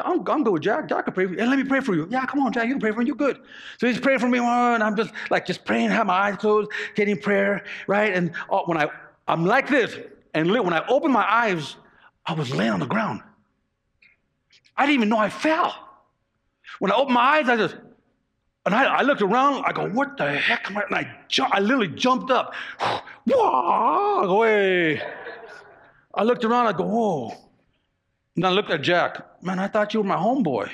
[0.05, 0.89] I'm, I'm good with Jack.
[0.89, 1.41] Jack can pray for you.
[1.41, 2.07] And let me pray for you.
[2.09, 2.67] Yeah, come on, Jack.
[2.67, 3.07] You can pray for me.
[3.07, 3.41] You're good.
[3.79, 6.71] So he's praying for me, and I'm just like just praying, have my eyes closed,
[6.95, 8.15] getting prayer, right?
[8.15, 8.89] And oh, when I
[9.27, 9.99] I'm like this,
[10.35, 11.75] and when I open my eyes,
[12.27, 13.23] I was laying on the ground.
[14.77, 15.75] I didn't even know I fell.
[16.81, 17.77] When I opened my eyes, I just
[18.67, 19.65] and I, I looked around.
[19.65, 20.83] I go, "What the heck?" Am I?
[20.83, 21.17] And I
[21.53, 22.55] I literally jumped up.
[23.27, 24.23] Whoa!
[24.23, 25.03] I go, hey.
[26.15, 26.67] I looked around.
[26.67, 27.33] I go, "Whoa!"
[28.37, 29.43] And I looked at Jack.
[29.43, 30.71] Man, I thought you were my homeboy.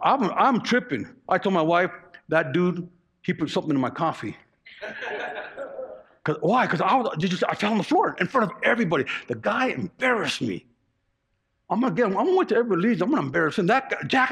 [0.00, 1.08] I'm, I'm tripping.
[1.28, 1.90] I told my wife,
[2.28, 2.88] that dude,
[3.22, 4.36] he put something in my coffee.
[6.24, 6.66] Cause, why?
[6.66, 9.04] Because I, was, I fell on the floor in front of everybody.
[9.28, 10.66] The guy embarrassed me.
[11.68, 12.16] I'm gonna get him.
[12.16, 13.02] I'm going to everybody leaves.
[13.02, 13.66] I'm gonna embarrass him.
[13.66, 14.30] That guy, Jack,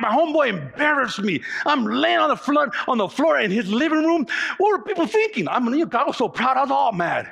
[0.00, 1.42] my homeboy embarrassed me.
[1.64, 4.26] I'm laying on the floor on the floor in his living room.
[4.58, 5.48] What were people thinking?
[5.48, 6.58] I'm mean, I was so proud.
[6.58, 7.30] I was all mad.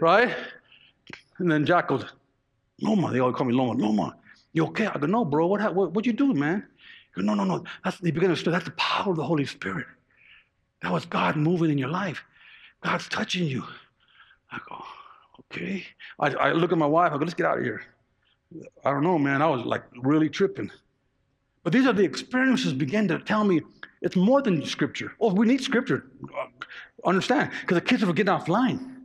[0.00, 0.34] Right?
[1.38, 2.04] And then Jack goes,
[2.80, 3.10] Loma.
[3.12, 3.72] They always call me Loma.
[3.72, 4.16] Loma,
[4.52, 4.86] you okay?
[4.86, 5.48] I go, no, bro.
[5.48, 6.64] What what what you do, man?
[7.14, 7.64] He goes, no, no, no.
[7.82, 9.86] That's the beginning of That's the power of the Holy Spirit.
[10.82, 12.22] That was God moving in your life.
[12.82, 13.64] God's touching you.
[14.52, 14.84] I go,
[15.54, 15.86] okay.
[16.18, 17.12] I, I look at my wife.
[17.12, 17.82] I go, let's get out of here.
[18.84, 19.42] I don't know, man.
[19.42, 20.70] I was like really tripping.
[21.62, 23.62] But these are the experiences begin to tell me
[24.02, 25.14] it's more than scripture.
[25.20, 26.06] Oh, we need scripture.
[26.24, 26.46] Uh,
[27.04, 27.50] understand?
[27.62, 28.96] Because the kids are getting offline.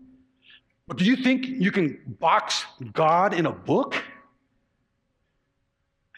[0.87, 4.03] But do you think you can box God in a book?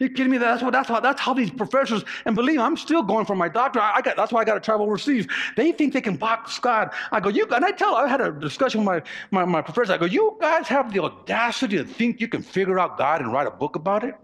[0.02, 0.38] You kidding me?
[0.38, 3.36] That's what that's how that's how these professors and believe me, I'm still going for
[3.36, 3.84] my doctorate.
[3.84, 5.28] I, got that's why I got to travel overseas.
[5.56, 6.90] They think they can box God.
[7.12, 9.92] I go, you and I tell I had a discussion with my, my, my professor.
[9.92, 13.32] I go, you guys have the audacity to think you can figure out God and
[13.32, 14.16] write a book about it?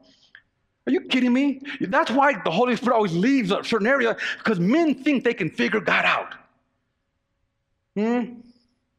[0.89, 1.63] Are you kidding me?
[1.81, 5.49] That's why the Holy Spirit always leaves a certain area because men think they can
[5.49, 6.35] figure God out.
[7.95, 8.41] Hmm?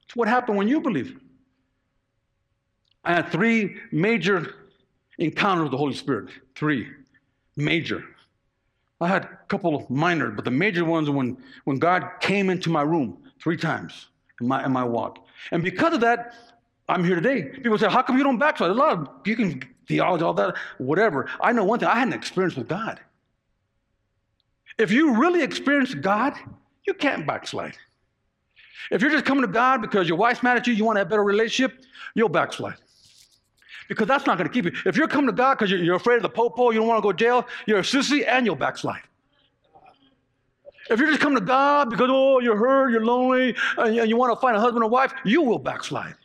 [0.06, 1.20] It's what happened when you believe.
[3.04, 4.56] I had three major
[5.20, 6.30] encounters with the Holy Spirit.
[6.56, 6.88] Three
[7.56, 8.04] major.
[9.02, 12.70] I had a couple of minor, but the major ones when, when God came into
[12.70, 14.08] my room three times
[14.42, 15.26] in my, in my walk.
[15.52, 16.34] And because of that,
[16.90, 17.44] I'm here today.
[17.44, 18.72] People say, How come you don't backslide?
[18.72, 21.30] a lot of, you can theology, all that, whatever.
[21.40, 23.00] I know one thing I had an experience with God.
[24.78, 26.34] If you really experience God,
[26.86, 27.78] you can't backslide.
[28.92, 31.02] If you're just coming to God because your wife's mad at you, you want to
[31.02, 31.84] have a better relationship,
[32.16, 32.78] you'll backslide
[33.89, 34.71] because that's not going to keep you.
[34.86, 36.99] If you're coming to God because you're, you're, afraid of the popo, you don't want
[36.99, 39.02] to go to jail, you're a sissy and you'll backslide.
[40.89, 44.17] If you're just coming to God because, oh, you're hurt, you're lonely, and you, you
[44.17, 46.15] want to find a husband or wife, you will backslide.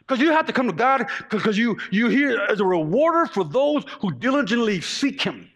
[0.00, 3.44] Because you have to come to God because you, you hear as a rewarder for
[3.44, 5.48] those who diligently seek Him.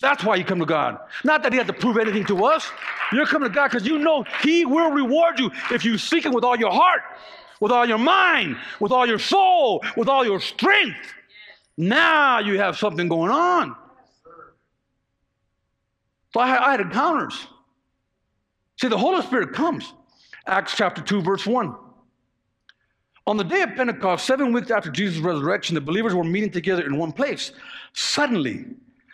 [0.00, 0.98] That's why you come to God.
[1.24, 2.70] Not that He has to prove anything to us.
[3.12, 6.32] You're coming to God because you know He will reward you if you seek Him
[6.32, 7.02] with all your heart
[7.60, 11.14] with all your mind, with all your soul, with all your strength.
[11.76, 13.76] Now you have something going on.
[16.34, 17.46] So I, I had encounters.
[18.80, 19.92] See, the Holy Spirit comes.
[20.46, 21.74] Acts chapter 2, verse 1.
[23.26, 26.86] On the day of Pentecost, seven weeks after Jesus' resurrection, the believers were meeting together
[26.86, 27.52] in one place.
[27.92, 28.64] Suddenly,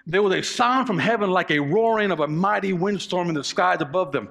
[0.06, 3.42] there was a sound from heaven like a roaring of a mighty windstorm in the
[3.42, 4.28] skies above them,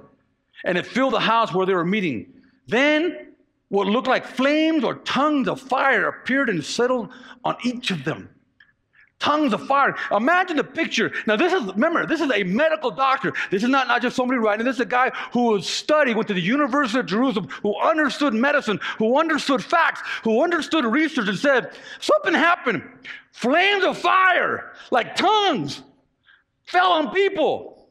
[0.63, 2.31] and it filled the house where they were meeting.
[2.67, 3.32] Then
[3.73, 7.09] what looked like flames or tongues of fire appeared and settled
[7.43, 8.29] on each of them.
[9.17, 9.95] Tongues of fire.
[10.11, 11.11] Imagine the picture.
[11.25, 13.33] Now, this is, remember, this is a medical doctor.
[13.49, 14.63] This is not, not just somebody writing.
[14.63, 18.35] This is a guy who was studying, went to the University of Jerusalem, who understood
[18.35, 22.83] medicine, who understood facts, who understood research, and said, something happened.
[23.31, 25.81] Flames of fire, like tongues,
[26.65, 27.89] fell on people.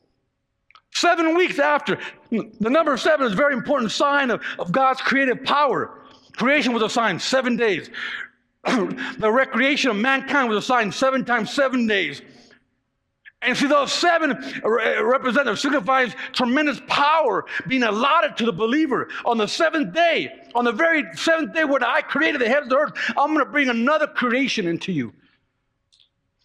[0.95, 1.99] Seven weeks after,
[2.33, 6.03] the number seven is a very important sign of, of God's creative power.
[6.37, 7.91] Creation was a sign, seven days.
[8.65, 12.23] the recreation of mankind was a sign, seven times seven days.
[13.43, 19.09] And see, those seven represent or signifies tremendous power being allotted to the believer.
[19.25, 22.71] On the seventh day, on the very seventh day when I created the heavens and
[22.71, 25.13] the earth, I'm going to bring another creation into you.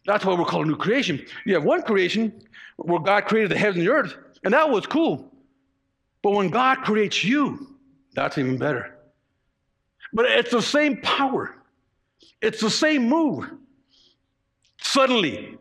[0.08, 1.24] That's why we're called a new creation.
[1.46, 2.42] You have one creation
[2.78, 5.32] where God created the heavens and the earth, and that was cool.
[6.28, 7.78] But when God creates you,
[8.14, 8.98] that's even better.
[10.12, 11.56] But it's the same power,
[12.42, 13.50] it's the same move.
[14.82, 15.58] Suddenly,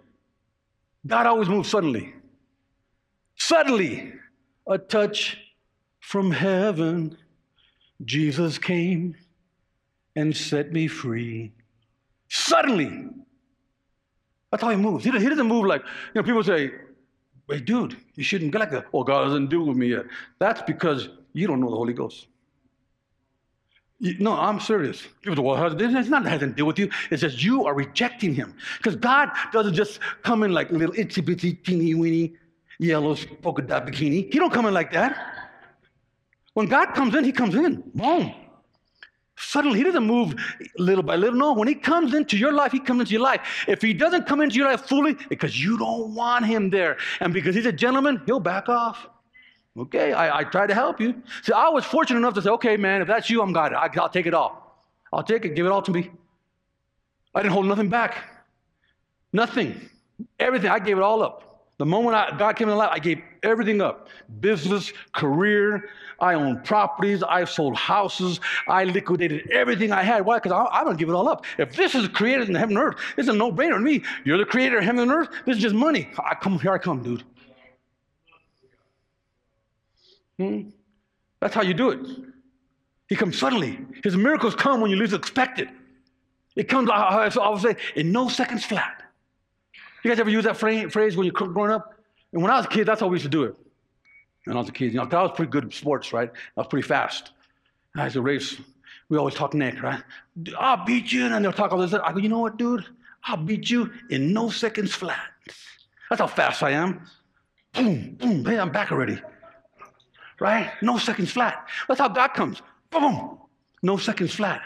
[1.07, 2.15] God always moves suddenly.
[3.37, 4.13] Suddenly,
[4.67, 5.39] a touch
[6.01, 7.17] from heaven,
[8.05, 9.15] Jesus came
[10.17, 11.53] and set me free.
[12.27, 13.07] Suddenly,
[14.51, 15.05] that's how he moves.
[15.05, 16.73] He doesn't move like, you know, people say,
[17.49, 18.87] wait, dude, you shouldn't get like that.
[18.87, 20.05] Oh, well, God doesn't deal with me yet.
[20.39, 22.27] That's because you don't know the Holy Ghost.
[23.99, 25.05] You, no, I'm serious.
[25.25, 26.91] It's not that has to deal with you.
[27.11, 28.55] It's just you are rejecting him.
[28.77, 32.35] Because God doesn't just come in like little itsy bitsy teeny weeny
[32.79, 34.31] yellow polka dot bikini.
[34.31, 35.17] He don't come in like that.
[36.53, 37.83] When God comes in, he comes in.
[37.95, 38.35] Boom.
[39.39, 40.35] Suddenly, he doesn't move
[40.79, 41.39] little by little.
[41.39, 43.65] No, when he comes into your life, he comes into your life.
[43.69, 47.35] If he doesn't come into your life fully, because you don't want him there, and
[47.35, 49.09] because he's a gentleman, he'll back off.
[49.77, 51.23] Okay, I, I tried to help you.
[51.43, 53.77] See, I was fortunate enough to say, okay, man, if that's you, I'm got it.
[53.77, 54.83] I, I'll take it all.
[55.13, 55.55] I'll take it.
[55.55, 56.11] Give it all to me.
[57.35, 58.17] I didn't hold nothing back.
[59.35, 59.91] Nothing.
[60.39, 60.71] Everything.
[60.71, 61.67] I gave it all up.
[61.77, 64.09] The moment I, God came in life, I gave everything up
[64.41, 65.89] business, career.
[66.19, 67.23] I own properties.
[67.23, 68.41] I sold houses.
[68.69, 70.25] I liquidated everything I had.
[70.25, 70.39] Why?
[70.39, 71.45] Because I'm going to give it all up.
[71.59, 74.03] If this is created in heaven and earth, it's a no brainer to me.
[74.25, 75.29] You're the creator of heaven and earth.
[75.45, 76.09] This is just money.
[76.19, 76.73] I come here.
[76.73, 77.25] I come, dude.
[80.39, 80.71] Hmm?
[81.41, 82.01] That's how you do it.
[83.09, 83.79] He comes suddenly.
[84.03, 85.69] His miracles come when you least expect it.
[86.57, 89.03] It comes, I, would say, in no seconds flat.
[90.03, 91.96] You guys ever use that phrase when you're growing up?
[92.37, 93.57] And when I was a kid, that's how we used to do it.
[94.45, 96.31] When I was a kid, you know, I was pretty good at sports, right?
[96.31, 97.31] I was pretty fast.
[97.97, 98.61] I used to race.
[99.09, 100.03] We always talk neck, right?
[100.59, 101.25] I'll beat you.
[101.25, 101.95] And they'll talk all this.
[101.95, 102.85] I go, you know what, dude?
[103.25, 105.29] I'll beat you in no seconds flat.
[106.11, 107.07] That's how fast I am.
[107.73, 109.19] Boom, boom, hey, I'm back already.
[110.39, 110.71] Right?
[110.83, 111.67] No seconds flat.
[111.89, 112.61] That's how God comes.
[112.91, 113.39] Boom,
[113.83, 114.61] no seconds flat.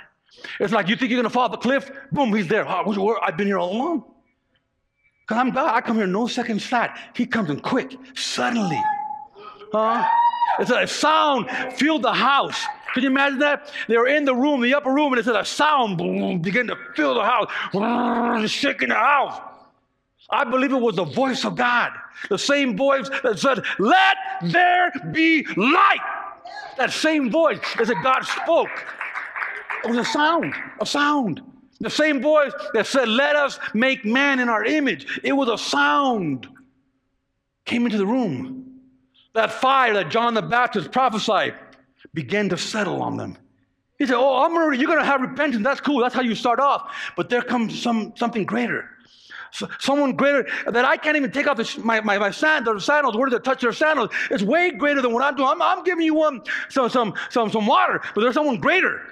[0.59, 2.67] It's like you think you're gonna fall off the cliff, boom, he's there.
[2.69, 4.05] I've been here all along.
[5.31, 5.73] Because I'm God.
[5.73, 6.99] I come here no second flat.
[7.15, 8.83] He comes in quick, suddenly.
[9.71, 10.05] Huh?
[10.59, 12.61] It's a sound filled the house.
[12.93, 13.71] Can you imagine that?
[13.87, 16.67] They were in the room, the upper room, and it said a sound boom, began
[16.67, 19.41] to fill the house, shaking the house.
[20.31, 21.93] I believe it was the voice of God,
[22.29, 26.01] the same voice that said, Let there be light.
[26.77, 28.85] That same voice that said God spoke.
[29.85, 31.41] It was a sound, a sound.
[31.81, 35.21] The same voice that said, Let us make man in our image.
[35.25, 36.47] It was a sound.
[37.65, 38.81] Came into the room.
[39.35, 41.55] That fire that John the Baptist prophesied
[42.13, 43.37] began to settle on them.
[43.99, 45.65] He said, Oh, I'm you're going to have repentance.
[45.65, 46.01] That's cool.
[46.01, 46.95] That's how you start off.
[47.17, 48.89] But there comes some, something greater.
[49.53, 53.29] So, someone greater that I can't even take off my, my, my sandals, sandals, where
[53.29, 54.11] to touch their sandals.
[54.31, 55.49] It's way greater than what I'm doing.
[55.49, 59.03] I'm, I'm giving you some, some, some, some water, but there's someone greater.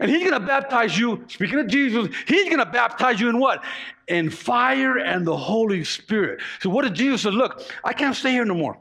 [0.00, 3.40] And he's going to baptize you, speaking of Jesus, he's going to baptize you in
[3.40, 3.64] what?
[4.06, 6.40] In fire and the Holy Spirit.
[6.60, 7.30] So, what did Jesus say?
[7.30, 8.78] Look, I can't stay here no more.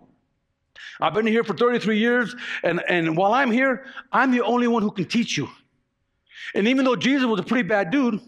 [0.99, 4.83] I've been here for 33 years, and, and while I'm here, I'm the only one
[4.83, 5.49] who can teach you.
[6.53, 8.19] And even though Jesus was a pretty bad dude,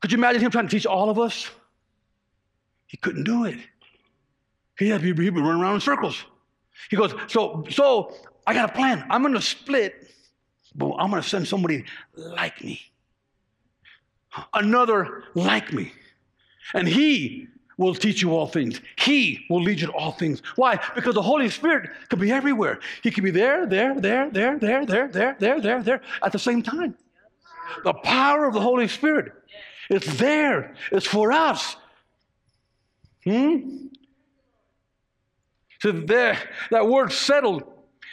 [0.00, 1.50] could you imagine him trying to teach all of us?
[2.86, 3.58] He couldn't do it.
[4.78, 6.24] He had be running around in circles.
[6.88, 8.14] He goes, so, so
[8.46, 9.04] I got a plan.
[9.10, 10.07] I'm going to split
[10.80, 12.80] I'm going to send somebody like me.
[14.54, 15.92] Another like me.
[16.74, 18.80] And he will teach you all things.
[18.96, 20.42] He will lead you to all things.
[20.56, 20.78] Why?
[20.94, 22.80] Because the Holy Spirit could be everywhere.
[23.02, 26.38] He could be there, there, there, there, there, there, there, there, there, there at the
[26.38, 26.96] same time.
[27.84, 29.32] The power of the Holy Spirit.
[29.90, 30.74] It's there.
[30.92, 31.76] It's for us.
[33.24, 33.86] Hmm?
[35.80, 36.38] So there,
[36.70, 37.62] that word settled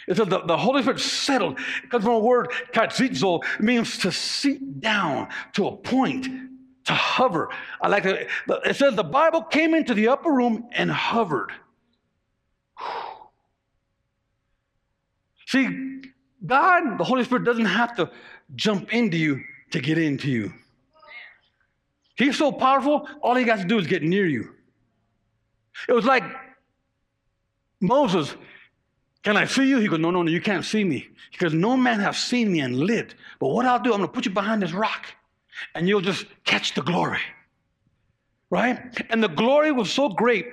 [0.08, 1.60] it says the, the Holy Spirit settled.
[1.84, 6.28] It comes from a word, katzizo, means to sit down to a point,
[6.86, 7.50] to hover.
[7.82, 8.30] I like it.
[8.66, 11.52] It says the Bible came into the upper room and hovered.
[15.48, 16.02] See,
[16.46, 18.12] God, the Holy Spirit, doesn't have to
[18.56, 19.42] jump into you
[19.72, 20.54] to get into you.
[22.16, 24.54] He's so powerful, all he got to do is get near you.
[25.90, 26.24] It was like
[27.82, 28.34] Moses,
[29.26, 29.80] can I see you?
[29.80, 31.10] He goes, No, no, no, you can't see me.
[31.32, 33.16] Because no man has seen me and lived.
[33.40, 35.08] But what I'll do, I'm going to put you behind this rock
[35.74, 37.20] and you'll just catch the glory.
[38.52, 38.80] Right?
[39.10, 40.46] And the glory was so great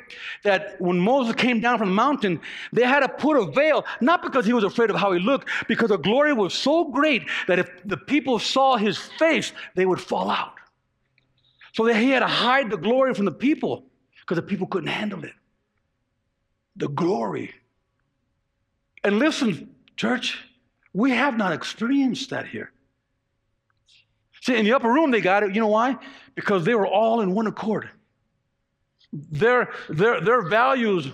[0.43, 2.41] that when Moses came down from the mountain,
[2.73, 5.51] they had to put a veil, not because he was afraid of how he looked,
[5.69, 10.01] because the glory was so great that if the people saw his face, they would
[10.01, 10.55] fall out.
[11.75, 13.85] So that he had to hide the glory from the people
[14.21, 15.35] because the people couldn't handle it.
[16.77, 17.53] The glory.
[19.05, 20.39] And listen, church,
[20.93, 22.73] we have not experienced that here.
[24.43, 25.55] See, in the upper room, they got it.
[25.55, 25.97] You know why?
[26.35, 27.91] Because they were all in one accord.
[29.13, 31.09] Their, their, their values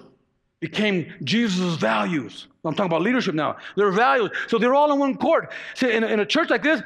[0.61, 2.47] became Jesus' values.
[2.65, 3.57] I'm talking about leadership now.
[3.77, 4.31] Their values.
[4.49, 5.49] So they're all in one accord.
[5.75, 6.83] See, in in a church like this,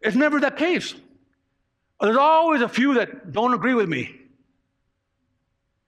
[0.00, 0.94] it's never that case.
[2.00, 4.20] There's always a few that don't agree with me.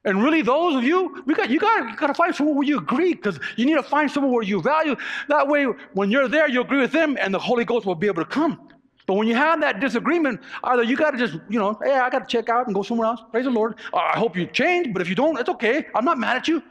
[0.08, 2.78] And really, those of you, we got you got got to find someone where you
[2.78, 4.96] agree because you need to find someone where you value.
[5.28, 8.06] That way, when you're there, you agree with them, and the Holy Ghost will be
[8.06, 8.70] able to come.
[9.06, 12.08] But when you have that disagreement, either you got to just, you know, hey, I
[12.08, 13.20] got to check out and go somewhere else.
[13.30, 13.74] Praise the Lord.
[13.92, 15.84] I hope you change, but if you don't, it's okay.
[15.94, 16.62] I'm not mad at you.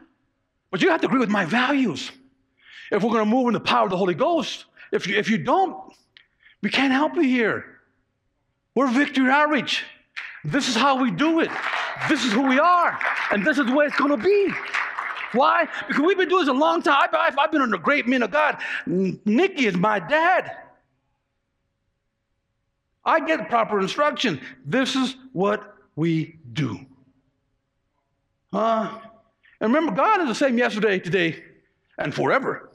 [0.72, 2.12] But you have to agree with my values.
[2.92, 5.30] If we're going to move in the power of the Holy Ghost, if you, if
[5.30, 5.94] you don't,
[6.64, 7.66] we can't help you here.
[8.74, 9.84] We're Victory Outreach.
[10.48, 11.52] This is how we do it.
[12.08, 12.98] This is who we are.
[13.32, 14.54] And this is the way it's going to be.
[15.34, 15.68] Why?
[15.88, 17.10] Because we've been doing this a long time.
[17.12, 18.58] I've, I've been under great men of God.
[18.86, 20.56] Nikki is my dad.
[23.04, 24.40] I get proper instruction.
[24.66, 26.80] This is what we do.
[28.54, 29.00] Uh,
[29.60, 31.44] and remember, God is the same yesterday, today,
[31.98, 32.70] and forever.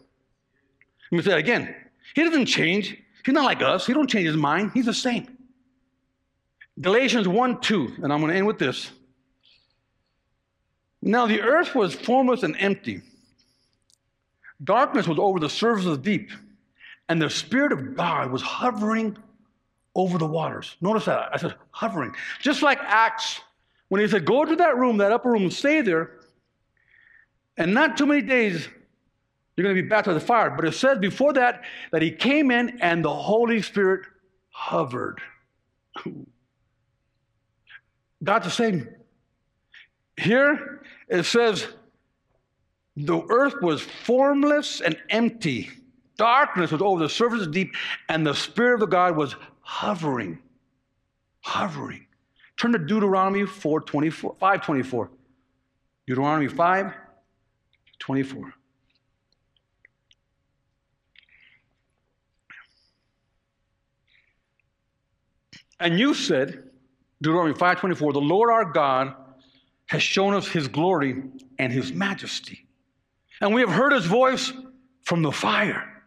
[1.10, 1.74] Let me say that again.
[2.14, 2.98] He doesn't change.
[3.24, 3.86] He's not like us.
[3.86, 4.72] He don't change his mind.
[4.74, 5.31] He's the same.
[6.80, 8.90] Galatians 1 2, and I'm going to end with this.
[11.02, 13.02] Now the earth was formless and empty.
[14.62, 16.30] Darkness was over the surface of the deep,
[17.08, 19.16] and the Spirit of God was hovering
[19.94, 20.76] over the waters.
[20.80, 21.30] Notice that.
[21.32, 22.14] I said hovering.
[22.40, 23.40] Just like Acts,
[23.88, 26.20] when he said, Go to that room, that upper room, and stay there,
[27.56, 28.68] and not too many days,
[29.56, 30.50] you're going to be baptized with fire.
[30.50, 34.06] But it says before that, that he came in and the Holy Spirit
[34.50, 35.20] hovered.
[38.22, 38.88] God's the same.
[40.16, 41.66] Here it says
[42.96, 45.70] the earth was formless and empty.
[46.16, 47.74] Darkness was over the surface of the deep,
[48.08, 50.38] and the Spirit of God was hovering.
[51.40, 52.06] Hovering.
[52.56, 55.10] Turn to Deuteronomy 4, 24, 5 24.
[56.06, 56.92] Deuteronomy 5
[57.98, 58.54] 24.
[65.80, 66.70] And you said,
[67.22, 69.14] Deuteronomy 5:24, the Lord our God
[69.86, 71.22] has shown us his glory
[71.58, 72.66] and his majesty.
[73.40, 74.52] And we have heard his voice
[75.02, 76.02] from the fire.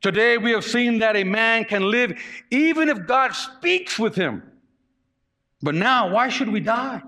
[0.00, 2.18] Today we have seen that a man can live
[2.50, 4.42] even if God speaks with him.
[5.62, 7.02] But now, why should we die?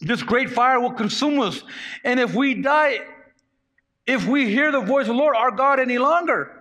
[0.00, 1.62] This great fire will consume us.
[2.04, 3.00] And if we die,
[4.06, 6.55] if we hear the voice of the Lord our God any longer,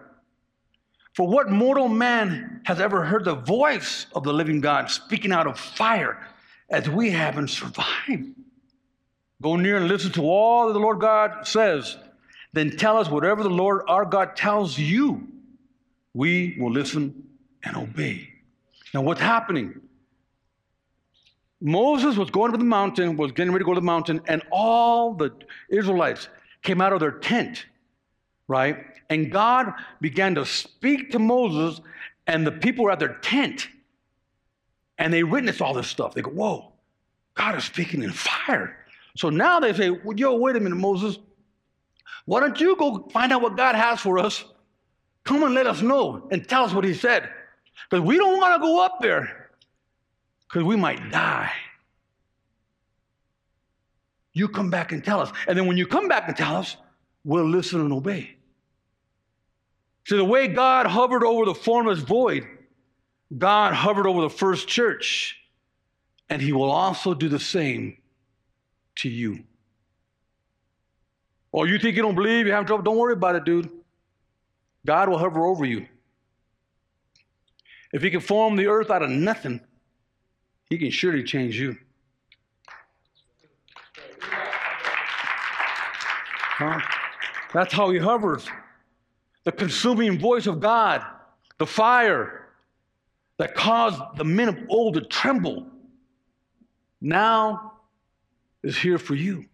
[1.15, 5.47] for what mortal man has ever heard the voice of the living God speaking out
[5.47, 6.27] of fire
[6.69, 8.35] as we have and survived?
[9.41, 11.97] Go near and listen to all that the Lord God says.
[12.51, 15.27] Then tell us whatever the Lord our God tells you.
[16.13, 17.23] We will listen
[17.63, 18.29] and obey.
[18.93, 19.81] Now, what's happening?
[21.61, 24.41] Moses was going to the mountain, was getting ready to go to the mountain, and
[24.51, 25.31] all the
[25.69, 26.27] Israelites
[26.61, 27.65] came out of their tent,
[28.47, 28.85] right?
[29.09, 31.81] And God began to speak to Moses,
[32.27, 33.67] and the people were at their tent.
[34.97, 36.13] And they witnessed all this stuff.
[36.13, 36.71] They go, Whoa,
[37.35, 38.77] God is speaking in fire.
[39.17, 41.19] So now they say, well, Yo, wait a minute, Moses.
[42.25, 44.45] Why don't you go find out what God has for us?
[45.25, 47.29] Come and let us know and tell us what He said.
[47.89, 49.49] Because we don't want to go up there
[50.47, 51.51] because we might die.
[54.33, 55.31] You come back and tell us.
[55.47, 56.77] And then when you come back and tell us,
[57.23, 58.34] we'll listen and obey.
[60.05, 62.45] So, the way God hovered over the formless void,
[63.35, 65.35] God hovered over the first church,
[66.29, 67.97] and He will also do the same
[68.97, 69.43] to you.
[71.51, 73.69] Or oh, you think you don't believe, you have trouble, don't worry about it, dude.
[74.85, 75.87] God will hover over you.
[77.91, 79.59] If He can form the earth out of nothing,
[80.69, 81.77] He can surely change you.
[86.57, 86.79] Huh?
[87.53, 88.47] That's how He hovers
[89.45, 91.05] the consuming voice of God,
[91.59, 92.49] the fire
[93.37, 95.67] that caused the men of old to tremble,
[96.99, 97.73] now
[98.63, 99.45] is here for you.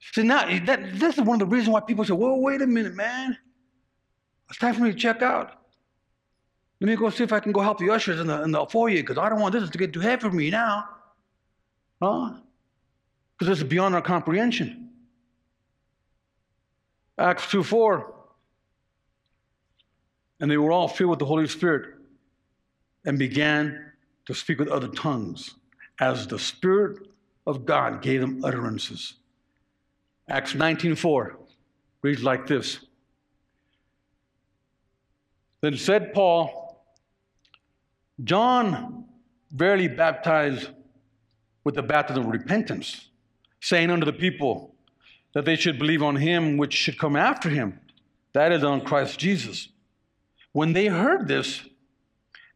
[0.00, 2.66] See, now that, this is one of the reasons why people say, well, wait a
[2.66, 3.36] minute, man.
[4.48, 5.52] It's time for me to check out.
[6.80, 8.64] Let me go see if I can go help the ushers in the, in the
[8.66, 10.88] foyer because I don't want this to get too heavy for me now.
[12.02, 12.32] Huh?
[13.38, 14.88] Because this is beyond our comprehension.
[17.18, 18.19] Acts 2 4
[20.40, 21.94] and they were all filled with the Holy Spirit
[23.04, 23.92] and began
[24.26, 25.54] to speak with other tongues
[26.00, 27.08] as the Spirit
[27.46, 29.14] of God gave them utterances.
[30.28, 31.36] Acts 19:4
[32.02, 32.80] reads like this.
[35.60, 36.84] Then said Paul,
[38.24, 39.04] John
[39.50, 40.70] verily baptized
[41.64, 43.08] with the baptism of repentance,
[43.60, 44.74] saying unto the people
[45.34, 47.78] that they should believe on him which should come after him,
[48.32, 49.68] that is, on Christ Jesus.
[50.52, 51.60] When they heard this,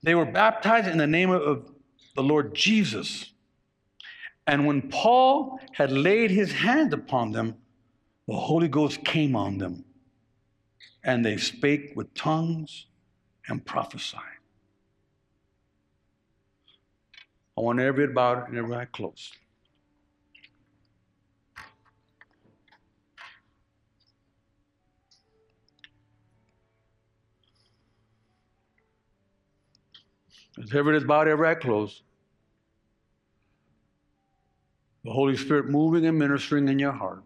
[0.03, 1.71] they were baptized in the name of
[2.15, 3.33] the Lord Jesus.
[4.47, 7.57] And when Paul had laid his hand upon them,
[8.27, 9.85] the Holy Ghost came on them,
[11.03, 12.87] and they spake with tongues
[13.49, 14.21] and prophesied.
[17.57, 19.37] I want every about and every eye closed.
[30.63, 32.03] As every is bowed, every eye closed.
[35.05, 37.23] The Holy Spirit moving and ministering in your heart.